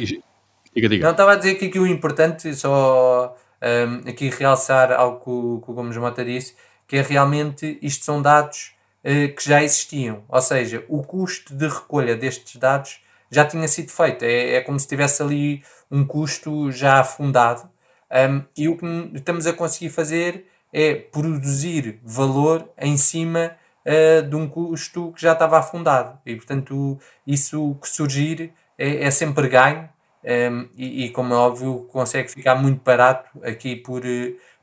Diga, 0.74 0.90
diga. 0.90 1.04
Não, 1.04 1.12
estava 1.12 1.34
a 1.34 1.36
dizer 1.36 1.56
que 1.56 1.66
aqui 1.66 1.80
o 1.80 1.86
importante, 1.86 2.54
só 2.56 3.36
um, 3.62 4.10
aqui 4.10 4.30
realçar 4.30 4.92
algo 4.92 5.20
que 5.20 5.30
o, 5.30 5.62
que 5.64 5.72
o 5.72 5.74
Gomes 5.74 5.98
Mota 5.98 6.24
disse, 6.24 6.56
que 6.88 6.98
é 6.98 7.02
realmente 7.02 7.78
isto 7.82 8.06
são 8.06 8.22
dados 8.22 8.74
uh, 9.04 9.36
que 9.36 9.48
já 9.48 9.62
existiam. 9.64 10.24
Ou 10.28 10.42
seja, 10.42 10.84
o 10.88 11.04
custo 11.04 11.54
de 11.56 11.68
recolha 11.68 12.16
destes 12.16 12.56
dados 12.56 13.02
já 13.30 13.46
tinha 13.46 13.68
sido 13.68 13.92
feito. 13.92 14.24
É, 14.24 14.56
é 14.56 14.62
como 14.62 14.80
se 14.80 14.88
tivesse 14.88 15.22
ali 15.22 15.64
um 15.90 16.06
custo 16.06 16.72
já 16.72 17.00
afundado. 17.00 17.70
Um, 18.12 18.44
e 18.58 18.68
o 18.68 18.78
que 18.78 18.86
estamos 19.14 19.48
a 19.48 19.54
conseguir 19.54 19.90
fazer 19.90 20.46
é 20.74 20.96
produzir 20.96 22.00
valor 22.04 22.70
em 22.78 22.98
cima 22.98 23.56
uh, 23.86 24.28
de 24.28 24.36
um 24.36 24.48
custo 24.48 25.12
que 25.14 25.22
já 25.22 25.34
estava 25.34 25.60
afundado. 25.60 26.18
E, 26.26 26.36
portanto, 26.36 27.00
isso 27.26 27.78
que 27.82 27.90
surgir 27.90 28.54
é, 28.78 29.06
é 29.06 29.12
sempre 29.12 29.48
ganho 29.48 29.90
um, 30.24 30.68
e, 30.78 31.06
e, 31.06 31.10
como 31.10 31.34
é 31.34 31.38
óbvio, 31.38 31.88
consegue 31.92 32.30
ficar 32.30 32.56
muito 32.56 32.84
barato 32.84 33.30
aqui 33.44 33.76
por, 33.76 34.04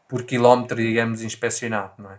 por 0.08 0.22
quilómetro, 0.22 0.76
digamos, 0.76 1.22
inspecionado, 1.22 1.92
não 1.98 2.10
é? 2.10 2.18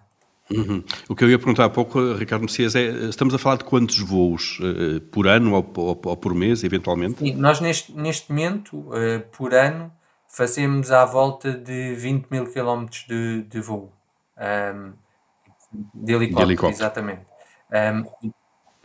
Uhum. 0.52 0.84
O 1.08 1.16
que 1.16 1.24
eu 1.24 1.30
ia 1.30 1.38
perguntar 1.38 1.66
há 1.66 1.70
pouco, 1.70 2.14
Ricardo 2.14 2.42
Messias, 2.42 2.76
é: 2.76 2.88
estamos 3.08 3.34
a 3.36 3.38
falar 3.38 3.58
de 3.58 3.64
quantos 3.64 4.00
voos 4.00 4.60
uh, 4.60 5.00
por 5.12 5.28
ano 5.28 5.54
ou, 5.54 5.72
ou, 5.76 6.02
ou, 6.04 6.18
por 6.18 6.34
mês, 6.34 6.64
eventualmente? 6.64 7.20
Sim, 7.20 7.36
nós, 7.36 7.62
neste, 7.62 7.92
neste 7.92 8.32
momento, 8.32 8.78
uh, 8.78 9.22
por 9.32 9.54
ano, 9.54 9.92
fazemos 10.28 10.92
à 10.92 11.06
volta 11.06 11.54
de 11.54 11.94
20 11.94 12.28
mil 12.32 12.48
quilómetros 12.48 13.06
de, 13.08 13.44
de 13.44 13.62
voo 13.62 13.94
um, 14.38 14.94
de, 15.72 16.14
helicóptero, 16.14 16.46
de 16.46 16.52
helicóptero. 16.52 16.82
exatamente. 16.82 17.22
Um, 17.72 18.32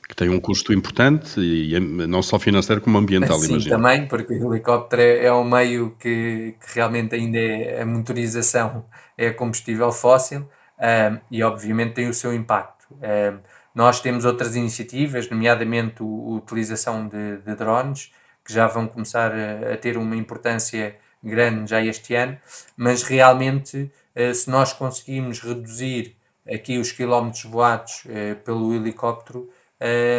que 0.09 0.15
tem 0.15 0.29
um 0.29 0.39
custo 0.39 0.73
importante, 0.73 1.41
e 1.41 1.79
não 1.81 2.23
só 2.23 2.39
financeiro 2.39 2.81
como 2.81 2.99
ambiental, 2.99 3.39
Sim, 3.39 3.53
imagino. 3.53 3.77
também, 3.77 4.07
porque 4.07 4.35
o 4.35 4.53
helicóptero 4.53 5.01
é, 5.01 5.27
é 5.27 5.33
um 5.33 5.45
meio 5.45 5.97
que, 5.99 6.55
que, 6.61 6.75
realmente 6.75 7.15
ainda 7.15 7.39
é 7.39 7.83
a 7.83 7.87
motorização 7.87 8.85
é 9.17 9.31
combustível 9.31 9.91
fóssil 9.93 10.41
um, 10.79 11.19
e 11.31 11.43
obviamente 11.43 11.95
tem 11.95 12.09
o 12.09 12.15
seu 12.15 12.35
impacto. 12.35 12.87
Um, 12.93 13.39
nós 13.75 14.01
temos 14.01 14.25
outras 14.25 14.55
iniciativas, 14.55 15.29
nomeadamente 15.29 16.03
a 16.03 16.05
utilização 16.05 17.09
de, 17.09 17.39
de, 17.39 17.55
drones, 17.55 18.13
que 18.45 18.53
já 18.53 18.67
vão 18.67 18.87
começar 18.87 19.33
a, 19.33 19.73
a, 19.73 19.77
ter 19.77 19.97
uma 19.97 20.15
importância 20.15 20.97
grande 21.23 21.71
já 21.71 21.83
este 21.83 22.15
ano, 22.15 22.37
mas 22.77 23.03
realmente 23.03 23.91
uh, 24.15 24.35
se 24.35 24.51
nós 24.51 24.73
conseguimos 24.73 25.41
reduzir 25.41 26.15
aqui 26.53 26.79
os 26.79 26.93
quilómetros 26.93 27.45
voados 27.45 28.05
uh, 28.05 28.37
pelo 28.45 28.75
helicóptero, 28.75 29.51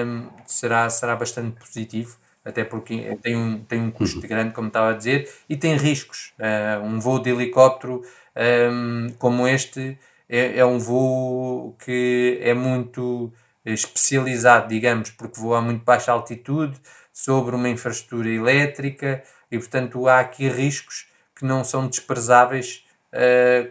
um, 0.05 0.27
será, 0.45 0.89
será 0.89 1.15
bastante 1.15 1.59
positivo, 1.59 2.17
até 2.43 2.63
porque 2.63 3.17
tem 3.21 3.35
um, 3.35 3.59
tem 3.63 3.81
um 3.81 3.91
custo 3.91 4.19
uhum. 4.19 4.27
grande, 4.27 4.53
como 4.53 4.67
estava 4.67 4.91
a 4.91 4.93
dizer, 4.93 5.31
e 5.49 5.57
tem 5.57 5.75
riscos. 5.75 6.33
Uh, 6.39 6.83
um 6.85 6.99
voo 6.99 7.19
de 7.19 7.29
helicóptero 7.29 8.03
um, 8.71 9.09
como 9.17 9.47
este 9.47 9.97
é, 10.29 10.59
é 10.59 10.65
um 10.65 10.77
voo 10.77 11.75
que 11.83 12.39
é 12.41 12.53
muito 12.53 13.31
especializado, 13.63 14.67
digamos, 14.67 15.09
porque 15.09 15.39
voa 15.39 15.57
a 15.57 15.61
muito 15.61 15.83
baixa 15.83 16.11
altitude, 16.11 16.79
sobre 17.11 17.55
uma 17.55 17.69
infraestrutura 17.69 18.29
elétrica, 18.29 19.23
e 19.49 19.57
portanto 19.57 20.07
há 20.07 20.19
aqui 20.19 20.47
riscos 20.49 21.07
que 21.35 21.45
não 21.45 21.63
são 21.63 21.87
desprezáveis 21.87 22.83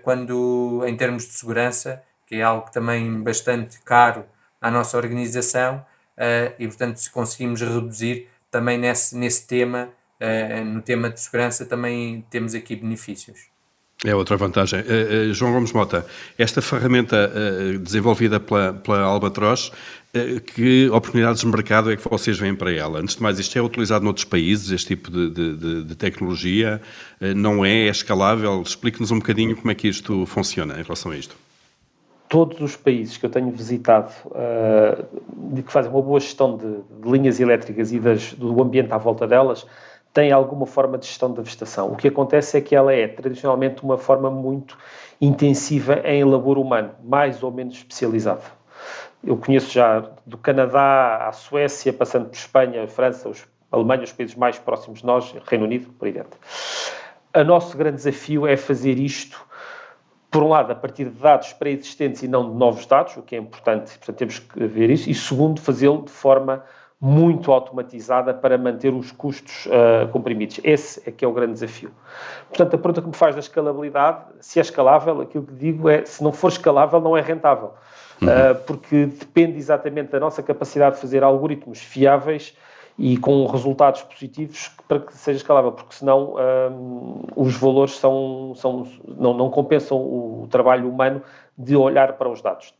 quando, 0.03 0.83
em 0.87 0.97
termos 0.97 1.25
de 1.25 1.35
segurança, 1.35 2.03
que 2.27 2.37
é 2.37 2.43
algo 2.43 2.71
também 2.71 3.23
bastante 3.23 3.81
caro 3.83 4.25
à 4.61 4.71
nossa 4.71 4.97
organização 4.97 5.85
uh, 6.17 6.55
e, 6.59 6.67
portanto, 6.67 6.97
se 6.97 7.11
conseguimos 7.11 7.61
reduzir 7.61 8.29
também 8.51 8.79
nesse, 8.79 9.17
nesse 9.17 9.47
tema, 9.47 9.89
uh, 10.21 10.65
no 10.65 10.81
tema 10.81 11.11
de 11.11 11.21
segurança, 11.21 11.67
também 11.67 12.25
temos 12.31 12.55
aqui 12.55 12.77
benefícios. 12.77 13.55
É 14.05 14.15
outra 14.15 14.37
vantagem. 14.37 14.81
Uh, 14.81 15.31
uh, 15.31 15.35
João 15.35 15.53
Gomes 15.53 15.73
Mota, 15.73 16.07
esta 16.37 16.61
ferramenta 16.61 17.31
uh, 17.33 17.79
desenvolvida 17.79 18.39
pela, 18.39 18.75
pela 18.75 19.01
Albatroz, 19.01 19.73
que 20.55 20.89
oportunidades 20.91 21.41
de 21.41 21.47
mercado 21.49 21.91
é 21.91 21.97
que 21.97 22.09
vocês 22.09 22.39
veem 22.39 22.55
para 22.55 22.71
ela? 22.71 23.01
Antes 23.01 23.17
de 23.17 23.23
mais, 23.23 23.37
isto 23.41 23.59
é 23.59 23.61
utilizado 23.61 24.05
noutros 24.05 24.25
países, 24.25 24.71
este 24.71 24.95
tipo 24.95 25.11
de, 25.11 25.29
de, 25.29 25.83
de 25.83 25.95
tecnologia? 25.97 26.81
não 27.35 27.65
é? 27.65 27.89
É 27.89 27.91
escalável? 27.91 28.63
Explique-nos 28.63 29.11
um 29.11 29.19
bocadinho 29.19 29.57
como 29.57 29.73
é 29.73 29.75
que 29.75 29.89
isto 29.89 30.25
funciona 30.27 30.79
em 30.79 30.85
relação 30.85 31.11
a 31.11 31.17
isto 31.17 31.35
todos 32.35 32.61
os 32.61 32.75
países 32.75 33.17
que 33.17 33.25
eu 33.25 33.31
tenho 33.31 33.49
visitado 33.53 34.13
uh, 34.27 35.63
que 35.63 35.71
fazem 35.71 35.89
uma 35.89 36.03
boa 36.03 36.19
gestão 36.19 36.57
de, 36.57 36.67
de 37.01 37.09
linhas 37.09 37.39
elétricas 37.39 37.93
e 37.93 38.01
das, 38.01 38.33
do 38.33 38.61
ambiente 38.61 38.93
à 38.93 38.99
volta 38.99 39.25
delas 39.25 39.65
tem 40.13 40.33
alguma 40.33 40.67
forma 40.67 40.99
de 40.99 41.07
gestão 41.07 41.33
da 41.33 41.43
vegetação. 41.43 41.93
O 41.93 41.97
que 41.97 42.09
acontece 42.09 42.59
é 42.59 42.61
que 42.61 42.75
ela 42.75 42.93
é 42.93 43.07
tradicionalmente 43.07 43.85
uma 43.85 43.97
forma 43.97 44.33
muito 44.33 44.77
intensiva 45.21 46.01
em 46.05 46.25
labor 46.25 46.59
humano, 46.59 46.91
mais 47.05 47.41
ou 47.41 47.53
menos 47.53 47.77
especializada. 47.77 48.43
Eu 49.23 49.37
conheço 49.37 49.73
já 49.73 50.05
do 50.27 50.37
Canadá 50.37 51.29
à 51.29 51.33
Suécia, 51.33 51.93
passando 51.93 52.31
por 52.31 52.35
Espanha, 52.35 52.89
França, 52.89 53.29
os, 53.29 53.47
Alemanha, 53.71 54.03
os 54.03 54.13
países 54.13 54.35
mais 54.35 54.59
próximos 54.59 55.01
de 55.01 55.07
nós, 55.07 55.33
Reino 55.47 55.67
Unido, 55.67 55.89
por 55.97 56.07
aí 56.07 56.13
dentro. 56.13 56.39
O 57.33 57.45
nosso 57.45 57.77
grande 57.77 57.99
desafio 57.99 58.45
é 58.45 58.57
fazer 58.57 58.99
isto, 58.99 59.41
por 60.35 60.43
um 60.43 60.49
lado, 60.49 60.73
a 60.73 60.75
partir 60.75 61.05
de 61.05 61.21
dados 61.21 61.53
pré-existentes 61.53 62.25
e 62.25 62.27
não 62.27 62.51
de 62.51 62.57
novos 62.57 62.85
dados, 62.87 63.17
o 63.17 63.23
que 63.23 63.37
é 63.37 63.39
importante, 63.39 63.97
portanto, 63.99 64.17
temos 64.17 64.41
que 64.41 64.67
ver 64.67 64.91
isso, 64.91 65.09
e 65.09 65.15
segundo, 65.15 65.61
fazê-lo 65.61 66.03
de 66.03 66.11
forma 66.11 66.65
muito 67.01 67.53
automatizada 67.53 68.35
para 68.35 68.59
manter 68.59 68.93
os 68.93 69.13
custos 69.13 69.67
uh, 69.67 70.09
comprimidos. 70.09 70.59
Esse 70.65 71.09
é 71.09 71.13
que 71.13 71.25
é 71.25 71.29
o 71.29 71.33
grande 71.33 71.53
desafio. 71.53 71.93
Portanto, 72.49 72.75
a 72.75 72.79
pergunta 72.79 73.01
que 73.01 73.07
me 73.07 73.15
faz 73.15 73.37
da 73.37 73.41
escalabilidade, 73.41 74.25
se 74.41 74.59
é 74.59 74.63
escalável, 74.63 75.21
aquilo 75.21 75.45
que 75.45 75.55
digo 75.55 75.89
é, 75.89 76.05
se 76.05 76.21
não 76.21 76.33
for 76.33 76.49
escalável, 76.49 77.01
não 77.01 77.17
é 77.17 77.21
rentável. 77.21 77.73
Uhum. 78.21 78.27
Uh, 78.29 78.55
porque 78.67 79.07
depende 79.07 79.57
exatamente 79.57 80.11
da 80.11 80.19
nossa 80.19 80.43
capacidade 80.43 80.97
de 80.97 81.01
fazer 81.01 81.23
algoritmos 81.23 81.79
fiáveis 81.79 82.57
e 82.99 83.17
com 83.17 83.45
resultados 83.47 84.03
positivos 84.03 84.71
para 84.87 85.01
que 85.01 85.17
seja 85.17 85.39
escalável, 85.39 85.73
porque 85.73 85.95
senão 85.95 86.35
um, 86.35 86.39
eh, 86.39 87.33
os 87.35 87.57
valores 87.57 87.97
são, 87.97 88.53
são, 88.55 88.87
não, 89.07 89.35
não 89.35 89.51
compensam 89.51 89.99
o 89.99 90.47
trabalho 90.49 90.89
humano 90.89 91.21
de 91.59 91.77
olhar 91.77 92.13
para 92.13 92.29
os 92.29 92.41
dados. 92.41 92.73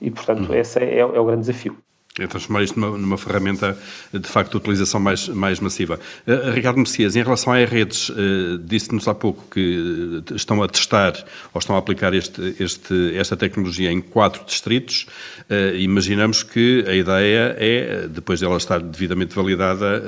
E, 0.00 0.10
portanto, 0.10 0.50
uhum. 0.50 0.54
esse 0.54 0.78
é, 0.80 0.96
é, 0.96 0.98
é 0.98 1.04
o 1.04 1.24
grande 1.24 1.40
desafio 1.40 1.78
é 2.18 2.26
transformar 2.28 2.62
isto 2.62 2.78
numa, 2.78 2.96
numa, 2.96 3.18
ferramenta 3.18 3.76
de 4.12 4.28
facto 4.28 4.52
de 4.52 4.56
utilização 4.58 5.00
mais, 5.00 5.28
mais 5.28 5.58
massiva. 5.58 5.98
Uh, 6.26 6.52
Ricardo 6.52 6.78
Messias, 6.78 7.16
em 7.16 7.22
relação 7.22 7.52
às 7.52 7.68
redes, 7.68 8.08
uh, 8.08 8.58
disse-nos 8.58 9.08
há 9.08 9.14
pouco 9.14 9.44
que 9.50 10.22
estão 10.32 10.62
a 10.62 10.68
testar 10.68 11.12
ou 11.52 11.58
estão 11.58 11.74
a 11.74 11.78
aplicar 11.80 12.14
este, 12.14 12.54
este, 12.60 13.16
esta 13.16 13.36
tecnologia 13.36 13.90
em 13.90 14.00
quatro 14.00 14.44
distritos. 14.44 15.06
Uh, 15.50 15.74
imaginamos 15.76 16.44
que 16.44 16.84
a 16.86 16.94
ideia 16.94 17.56
é, 17.58 18.06
depois 18.06 18.38
dela 18.38 18.56
estar 18.56 18.80
devidamente 18.80 19.34
validada, 19.34 20.02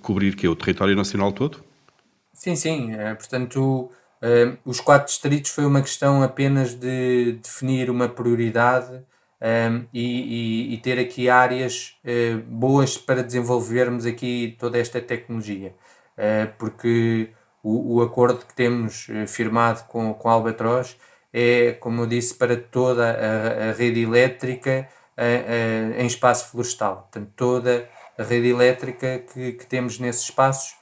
cobrir 0.00 0.36
que 0.36 0.46
é 0.46 0.48
o 0.48 0.54
território 0.54 0.94
nacional 0.94 1.32
todo? 1.32 1.58
Sim, 2.32 2.54
sim. 2.56 2.92
portanto, 3.18 3.90
os 4.64 4.80
quatro 4.80 5.06
distritos 5.06 5.50
foi 5.50 5.64
uma 5.64 5.80
questão 5.80 6.22
apenas 6.22 6.74
de 6.74 7.38
definir 7.42 7.90
uma 7.90 8.08
prioridade 8.08 9.02
um, 9.42 9.84
e, 9.92 10.70
e, 10.70 10.74
e, 10.74 10.78
ter 10.78 11.00
aqui 11.00 11.28
áreas 11.28 11.96
uh, 12.04 12.38
boas 12.46 12.96
para 12.96 13.24
desenvolvermos 13.24 14.06
aqui 14.06 14.56
toda 14.56 14.78
esta 14.78 15.00
tecnologia, 15.00 15.74
uh, 16.16 16.52
porque 16.58 17.30
o, 17.60 17.96
o, 17.96 18.02
acordo 18.02 18.46
que 18.46 18.54
temos 18.54 19.08
uh, 19.08 19.26
firmado 19.26 19.82
com, 19.88 20.14
com 20.14 20.28
a 20.28 20.32
Albatroz 20.32 20.96
é, 21.32 21.72
como 21.72 22.02
eu 22.02 22.06
disse, 22.06 22.34
para 22.34 22.56
toda 22.56 23.10
a, 23.10 23.70
a 23.70 23.72
rede 23.72 24.02
elétrica 24.02 24.86
em 25.96 26.06
espaço 26.06 26.50
florestal. 26.50 27.08
Portanto, 27.10 27.32
toda 27.34 27.88
a 28.18 28.22
rede 28.22 28.48
elétrica 28.48 29.18
que, 29.32 29.52
que 29.52 29.64
temos 29.64 29.98
nesses 29.98 30.24
espaços 30.24 30.74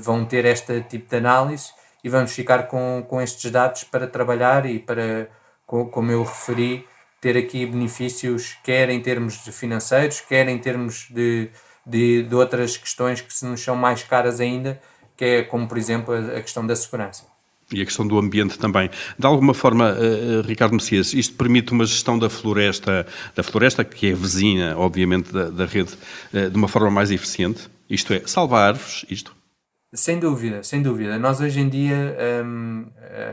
vão 0.00 0.24
ter 0.24 0.44
este 0.46 0.80
tipo 0.82 1.08
de 1.08 1.16
análise 1.16 1.70
e 2.02 2.08
vamos 2.08 2.32
ficar 2.32 2.66
com, 2.66 3.04
com 3.08 3.20
estes 3.20 3.50
dados 3.52 3.84
para 3.84 4.08
trabalhar 4.08 4.66
e 4.66 4.80
para, 4.80 5.28
como 5.64 6.10
eu 6.10 6.24
referi, 6.24 6.84
ter 7.20 7.36
aqui 7.36 7.66
benefícios, 7.66 8.56
quer 8.62 8.90
em 8.90 9.00
termos 9.00 9.36
financeiros, 9.52 10.20
quer 10.20 10.48
em 10.48 10.58
termos 10.58 11.08
de, 11.10 11.50
de, 11.86 12.22
de 12.22 12.34
outras 12.34 12.76
questões 12.76 13.20
que 13.20 13.32
se 13.32 13.44
nos 13.44 13.60
são 13.60 13.74
mais 13.74 14.02
caras 14.02 14.40
ainda, 14.40 14.80
que 15.16 15.24
é 15.24 15.42
como, 15.42 15.66
por 15.66 15.76
exemplo, 15.76 16.14
a, 16.14 16.40
questão 16.40 16.64
da 16.64 16.76
segurança. 16.76 17.24
E 17.72 17.82
a 17.82 17.84
questão 17.84 18.06
do 18.06 18.18
ambiente 18.18 18.58
também. 18.58 18.88
De 19.18 19.26
alguma 19.26 19.52
forma, 19.52 19.92
uh, 19.92 20.40
Ricardo 20.46 20.72
Messias, 20.72 21.12
isto 21.12 21.34
permite 21.34 21.72
uma 21.72 21.84
gestão 21.84 22.18
da 22.18 22.30
floresta, 22.30 23.06
da 23.34 23.42
floresta 23.42 23.84
que 23.84 24.10
é 24.10 24.14
vizinha, 24.14 24.78
obviamente, 24.78 25.30
da, 25.32 25.50
da 25.50 25.66
rede, 25.66 25.92
uh, 26.32 26.48
de 26.48 26.56
uma 26.56 26.68
forma 26.68 26.90
mais 26.90 27.10
eficiente? 27.10 27.68
Isto 27.90 28.14
é, 28.14 28.22
salvar 28.26 28.68
árvores, 28.68 29.04
isto? 29.10 29.36
Sem 29.92 30.18
dúvida, 30.18 30.62
sem 30.62 30.82
dúvida. 30.82 31.18
Nós 31.18 31.40
hoje 31.40 31.60
em 31.60 31.68
dia, 31.68 32.16
um, 32.44 32.86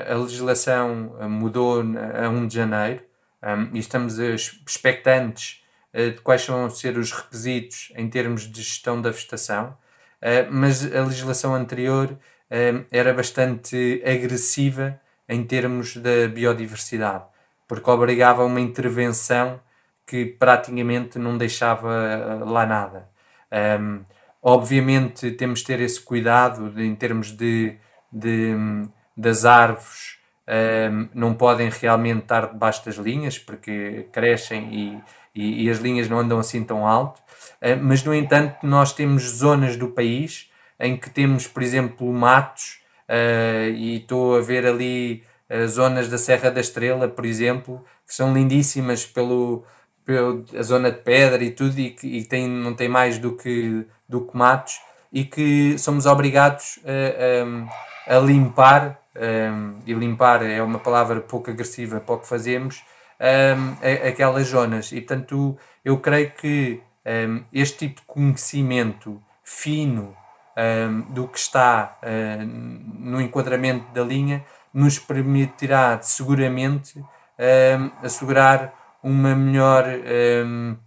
a 0.10 0.16
legislação 0.16 1.14
mudou 1.30 1.82
a 1.82 2.30
1 2.30 2.48
de 2.48 2.56
janeiro, 2.56 3.02
um, 3.46 3.76
e 3.76 3.80
estamos 3.80 4.18
expectantes 4.18 5.64
uh, 5.94 6.12
de 6.12 6.22
quais 6.22 6.46
vão 6.48 6.70
ser 6.70 6.98
os 6.98 7.12
requisitos 7.12 7.94
em 7.96 8.10
termos 8.10 8.52
de 8.52 8.62
gestão 8.62 9.00
da 9.02 9.12
vegetação, 9.12 9.78
uh, 10.22 10.52
mas 10.52 10.84
a 10.94 11.04
legislação 11.04 11.54
anterior 11.54 12.18
era 12.92 13.12
bastante 13.12 14.02
agressiva 14.06 15.02
em 15.28 15.44
termos 15.44 15.98
da 15.98 16.28
biodiversidade, 16.32 17.26
porque 17.68 17.90
obrigava 17.90 18.44
a 18.44 18.46
uma 18.46 18.62
intervenção 18.62 19.60
que 20.06 20.26
praticamente 20.26 21.18
não 21.18 21.38
deixava 21.38 22.44
lá 22.46 22.66
nada. 22.66 23.10
Um, 23.52 24.06
obviamente 24.42 25.32
temos 25.32 25.60
de 25.60 25.66
ter 25.66 25.82
esse 25.82 26.00
cuidado 26.00 26.70
de, 26.70 26.84
em 26.86 26.96
termos 26.96 27.32
de, 27.32 27.76
de 28.12 28.54
das 29.18 29.44
árvores 29.44 30.18
não 31.14 31.34
podem 31.34 31.70
realmente 31.70 32.22
estar 32.22 32.48
debaixo 32.48 32.86
das 32.86 32.96
linhas 32.96 33.40
porque 33.40 34.08
crescem 34.12 34.70
e, 34.72 35.02
e, 35.34 35.66
e 35.66 35.70
as 35.70 35.80
linhas 35.80 36.08
não 36.08 36.20
andam 36.20 36.38
assim 36.40 36.64
tão 36.64 36.88
alto. 36.88 37.22
Mas, 37.82 38.04
no 38.04 38.14
entanto, 38.14 38.58
nós 38.64 38.94
temos 38.94 39.24
zonas 39.24 39.76
do 39.76 39.88
país 39.88 40.50
em 40.80 40.98
que 40.98 41.10
temos, 41.10 41.48
por 41.48 41.64
exemplo, 41.64 42.12
matos, 42.12 42.80
uh, 43.10 43.70
e 43.70 43.98
estou 43.98 44.38
a 44.38 44.42
ver 44.42 44.66
ali 44.66 45.24
uh, 45.50 45.68
zonas 45.68 46.10
da 46.10 46.18
Serra 46.18 46.52
da 46.52 46.60
Estrela, 46.60 47.08
por 47.08 47.26
exemplo, 47.26 47.84
que 48.08 48.14
são 48.14 48.34
lindíssimas 48.34 49.06
pelo, 49.06 49.64
pelo 50.06 50.44
a 50.58 50.62
zona 50.62 50.92
de 50.92 51.00
pedra 51.00 51.44
e 51.44 51.52
tudo, 51.52 51.80
e 51.80 51.92
que 51.92 52.08
e 52.08 52.26
tem, 52.26 52.48
não 52.48 52.74
tem 52.74 52.90
mais 52.90 53.18
do 53.18 53.36
que, 53.36 53.86
do 54.08 54.22
que 54.22 54.38
matos, 54.38 54.80
e 55.12 55.24
que 55.24 55.78
somos 55.78 56.06
obrigados 56.06 56.80
a, 56.84 58.14
a, 58.14 58.18
a 58.18 58.20
limpar 58.20 59.00
um, 59.16 59.80
e 59.86 59.94
limpar 59.94 60.44
é 60.44 60.62
uma 60.62 60.80
palavra 60.80 61.20
pouco 61.22 61.50
agressiva 61.50 62.00
para 62.00 62.16
o 62.16 62.20
que 62.20 62.28
fazemos, 62.28 62.84
um, 63.20 64.08
aquelas 64.08 64.48
zonas. 64.48 64.92
E 64.92 65.02
portanto, 65.02 65.58
eu 65.84 65.98
creio 66.00 66.32
que 66.32 66.82
um, 67.06 67.44
este 67.54 67.88
tipo 67.88 68.02
de 68.02 68.08
conhecimento 68.08 69.22
fino 69.44 70.16
do 71.10 71.28
que 71.28 71.38
está 71.38 72.00
no 72.48 73.20
enquadramento 73.20 73.92
da 73.94 74.02
linha 74.02 74.46
nos 74.74 74.98
permitirá 74.98 76.02
seguramente 76.02 77.04
assegurar 78.02 78.74
uma 79.04 79.36
melhor 79.36 79.84
uh, 79.86 80.78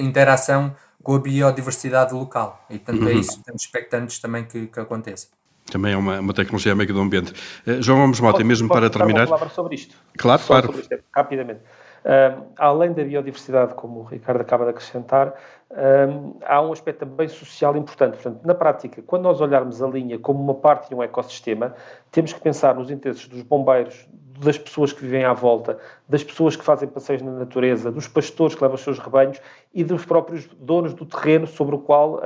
interação 0.00 0.76
com 1.02 1.14
a 1.14 1.18
biodiversidade 1.18 2.12
local. 2.12 2.64
E 2.68 2.78
portanto 2.78 3.08
é 3.08 3.12
uhum. 3.12 3.16
é 3.16 3.20
isso 3.20 3.32
que 3.32 3.38
estamos 3.38 3.62
expectantes 3.62 4.18
também 4.18 4.44
que, 4.44 4.66
que 4.66 4.78
aconteça. 4.78 5.28
Também 5.70 5.92
é 5.92 5.96
uma, 5.96 6.20
uma 6.20 6.34
tecnologia 6.34 6.72
amiga 6.72 6.92
do 6.92 7.00
ambiente. 7.00 7.32
Uh, 7.66 7.82
João 7.82 8.00
Gomes 8.00 8.20
Mota, 8.20 8.42
mesmo 8.44 8.68
para 8.68 8.88
terminar. 8.90 9.22
Uma 9.22 9.26
palavra 9.26 9.48
sobre 9.48 9.74
isto. 9.74 9.96
Claro, 10.16 10.42
Só 10.42 10.60
claro. 10.60 10.78
Isto, 10.78 10.98
rapidamente. 11.14 11.60
Uh, 12.04 12.46
além 12.56 12.92
da 12.92 13.02
biodiversidade, 13.02 13.74
como 13.74 14.00
o 14.00 14.02
Ricardo 14.04 14.40
acaba 14.40 14.64
de 14.64 14.70
acrescentar, 14.70 15.34
uh, 15.70 16.36
há 16.46 16.62
um 16.62 16.72
aspecto 16.72 17.00
também 17.00 17.28
social 17.28 17.76
importante. 17.76 18.14
Portanto, 18.14 18.40
na 18.44 18.54
prática, 18.54 19.02
quando 19.02 19.24
nós 19.24 19.40
olharmos 19.40 19.82
a 19.82 19.86
linha 19.88 20.18
como 20.18 20.42
uma 20.42 20.54
parte 20.54 20.88
de 20.88 20.94
um 20.94 21.02
ecossistema, 21.02 21.74
temos 22.10 22.32
que 22.32 22.40
pensar 22.40 22.74
nos 22.74 22.90
interesses 22.90 23.26
dos 23.26 23.42
bombeiros, 23.42 24.08
das 24.40 24.56
pessoas 24.56 24.92
que 24.92 25.02
vivem 25.02 25.24
à 25.24 25.32
volta, 25.32 25.78
das 26.08 26.22
pessoas 26.22 26.54
que 26.54 26.64
fazem 26.64 26.88
passeios 26.88 27.22
na 27.22 27.32
natureza, 27.32 27.90
dos 27.90 28.06
pastores 28.06 28.54
que 28.54 28.62
levam 28.62 28.76
os 28.76 28.82
seus 28.82 28.98
rebanhos 28.98 29.40
e 29.74 29.82
dos 29.82 30.04
próprios 30.04 30.46
donos 30.60 30.94
do 30.94 31.04
terreno 31.04 31.46
sobre 31.46 31.74
o 31.74 31.78
qual, 31.78 32.14
uh, 32.14 32.20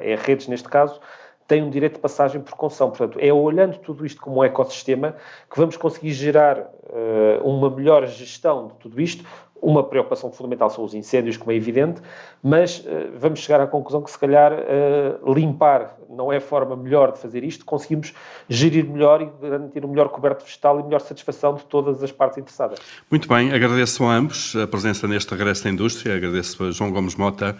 é 0.00 0.14
redes 0.14 0.46
neste 0.46 0.68
caso, 0.68 1.00
tem 1.46 1.62
um 1.62 1.70
direito 1.70 1.94
de 1.94 2.00
passagem 2.00 2.40
por 2.40 2.54
concessão. 2.54 2.88
Portanto, 2.90 3.18
é 3.20 3.32
olhando 3.32 3.78
tudo 3.78 4.04
isto 4.04 4.20
como 4.20 4.40
um 4.40 4.44
ecossistema 4.44 5.14
que 5.50 5.56
vamos 5.56 5.76
conseguir 5.76 6.12
gerar 6.12 6.58
uh, 6.58 7.48
uma 7.48 7.70
melhor 7.70 8.06
gestão 8.06 8.68
de 8.68 8.74
tudo 8.74 9.00
isto, 9.00 9.24
uma 9.60 9.82
preocupação 9.82 10.30
fundamental 10.30 10.70
são 10.70 10.84
os 10.84 10.94
incêndios, 10.94 11.36
como 11.36 11.50
é 11.50 11.54
evidente, 11.54 12.00
mas 12.42 12.80
uh, 12.80 12.84
vamos 13.16 13.40
chegar 13.40 13.60
à 13.60 13.66
conclusão 13.66 14.02
que, 14.02 14.10
se 14.10 14.18
calhar, 14.18 14.52
uh, 14.52 15.32
limpar 15.32 15.96
não 16.08 16.32
é 16.32 16.36
a 16.36 16.40
forma 16.40 16.76
melhor 16.76 17.12
de 17.12 17.18
fazer 17.18 17.42
isto, 17.42 17.64
conseguimos 17.64 18.14
gerir 18.48 18.88
melhor 18.88 19.20
e 19.20 19.30
garantir 19.40 19.84
um 19.84 19.88
melhor 19.88 20.08
coberto 20.08 20.44
vegetal 20.44 20.78
e 20.78 20.82
melhor 20.82 21.00
satisfação 21.00 21.54
de 21.54 21.64
todas 21.64 22.02
as 22.02 22.12
partes 22.12 22.38
interessadas. 22.38 22.78
Muito 23.10 23.28
bem, 23.28 23.52
agradeço 23.52 24.04
a 24.04 24.14
ambos 24.14 24.54
a 24.56 24.66
presença 24.66 25.08
neste 25.08 25.34
regresso 25.34 25.64
da 25.64 25.70
indústria, 25.70 26.14
agradeço 26.14 26.64
a 26.64 26.70
João 26.70 26.92
Gomes 26.92 27.16
Mota, 27.16 27.56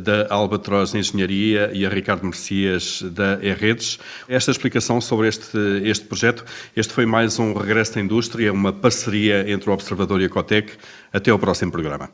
da 0.00 0.26
Albatroz 0.30 0.94
Engenharia, 0.94 1.70
e 1.72 1.84
a 1.84 1.88
Ricardo 1.88 2.24
Mercias, 2.24 3.02
da 3.02 3.38
E-Redes. 3.42 3.98
Esta 4.28 4.50
explicação 4.50 5.00
sobre 5.00 5.28
este, 5.28 5.58
este 5.84 6.04
projeto, 6.06 6.44
este 6.76 6.92
foi 6.92 7.06
mais 7.06 7.38
um 7.38 7.54
regresso 7.54 7.94
da 7.94 8.00
indústria, 8.00 8.52
uma 8.52 8.72
parceria 8.72 9.50
entre 9.50 9.70
o 9.70 9.72
Observador 9.72 10.20
e 10.20 10.26
a 10.26 10.28
Cotec. 10.28 10.72
Até 11.12 11.30
ao 11.30 11.38
próximo 11.38 11.70
programa. 11.70 12.10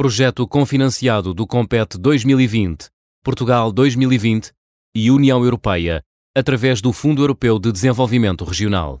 Projeto 0.00 0.48
confinanciado 0.48 1.34
do 1.34 1.46
Compete 1.46 1.98
2020, 1.98 2.88
Portugal 3.22 3.70
2020 3.70 4.50
e 4.94 5.10
União 5.10 5.44
Europeia, 5.44 6.00
através 6.34 6.80
do 6.80 6.90
Fundo 6.90 7.22
Europeu 7.22 7.58
de 7.58 7.70
Desenvolvimento 7.70 8.42
Regional. 8.42 8.98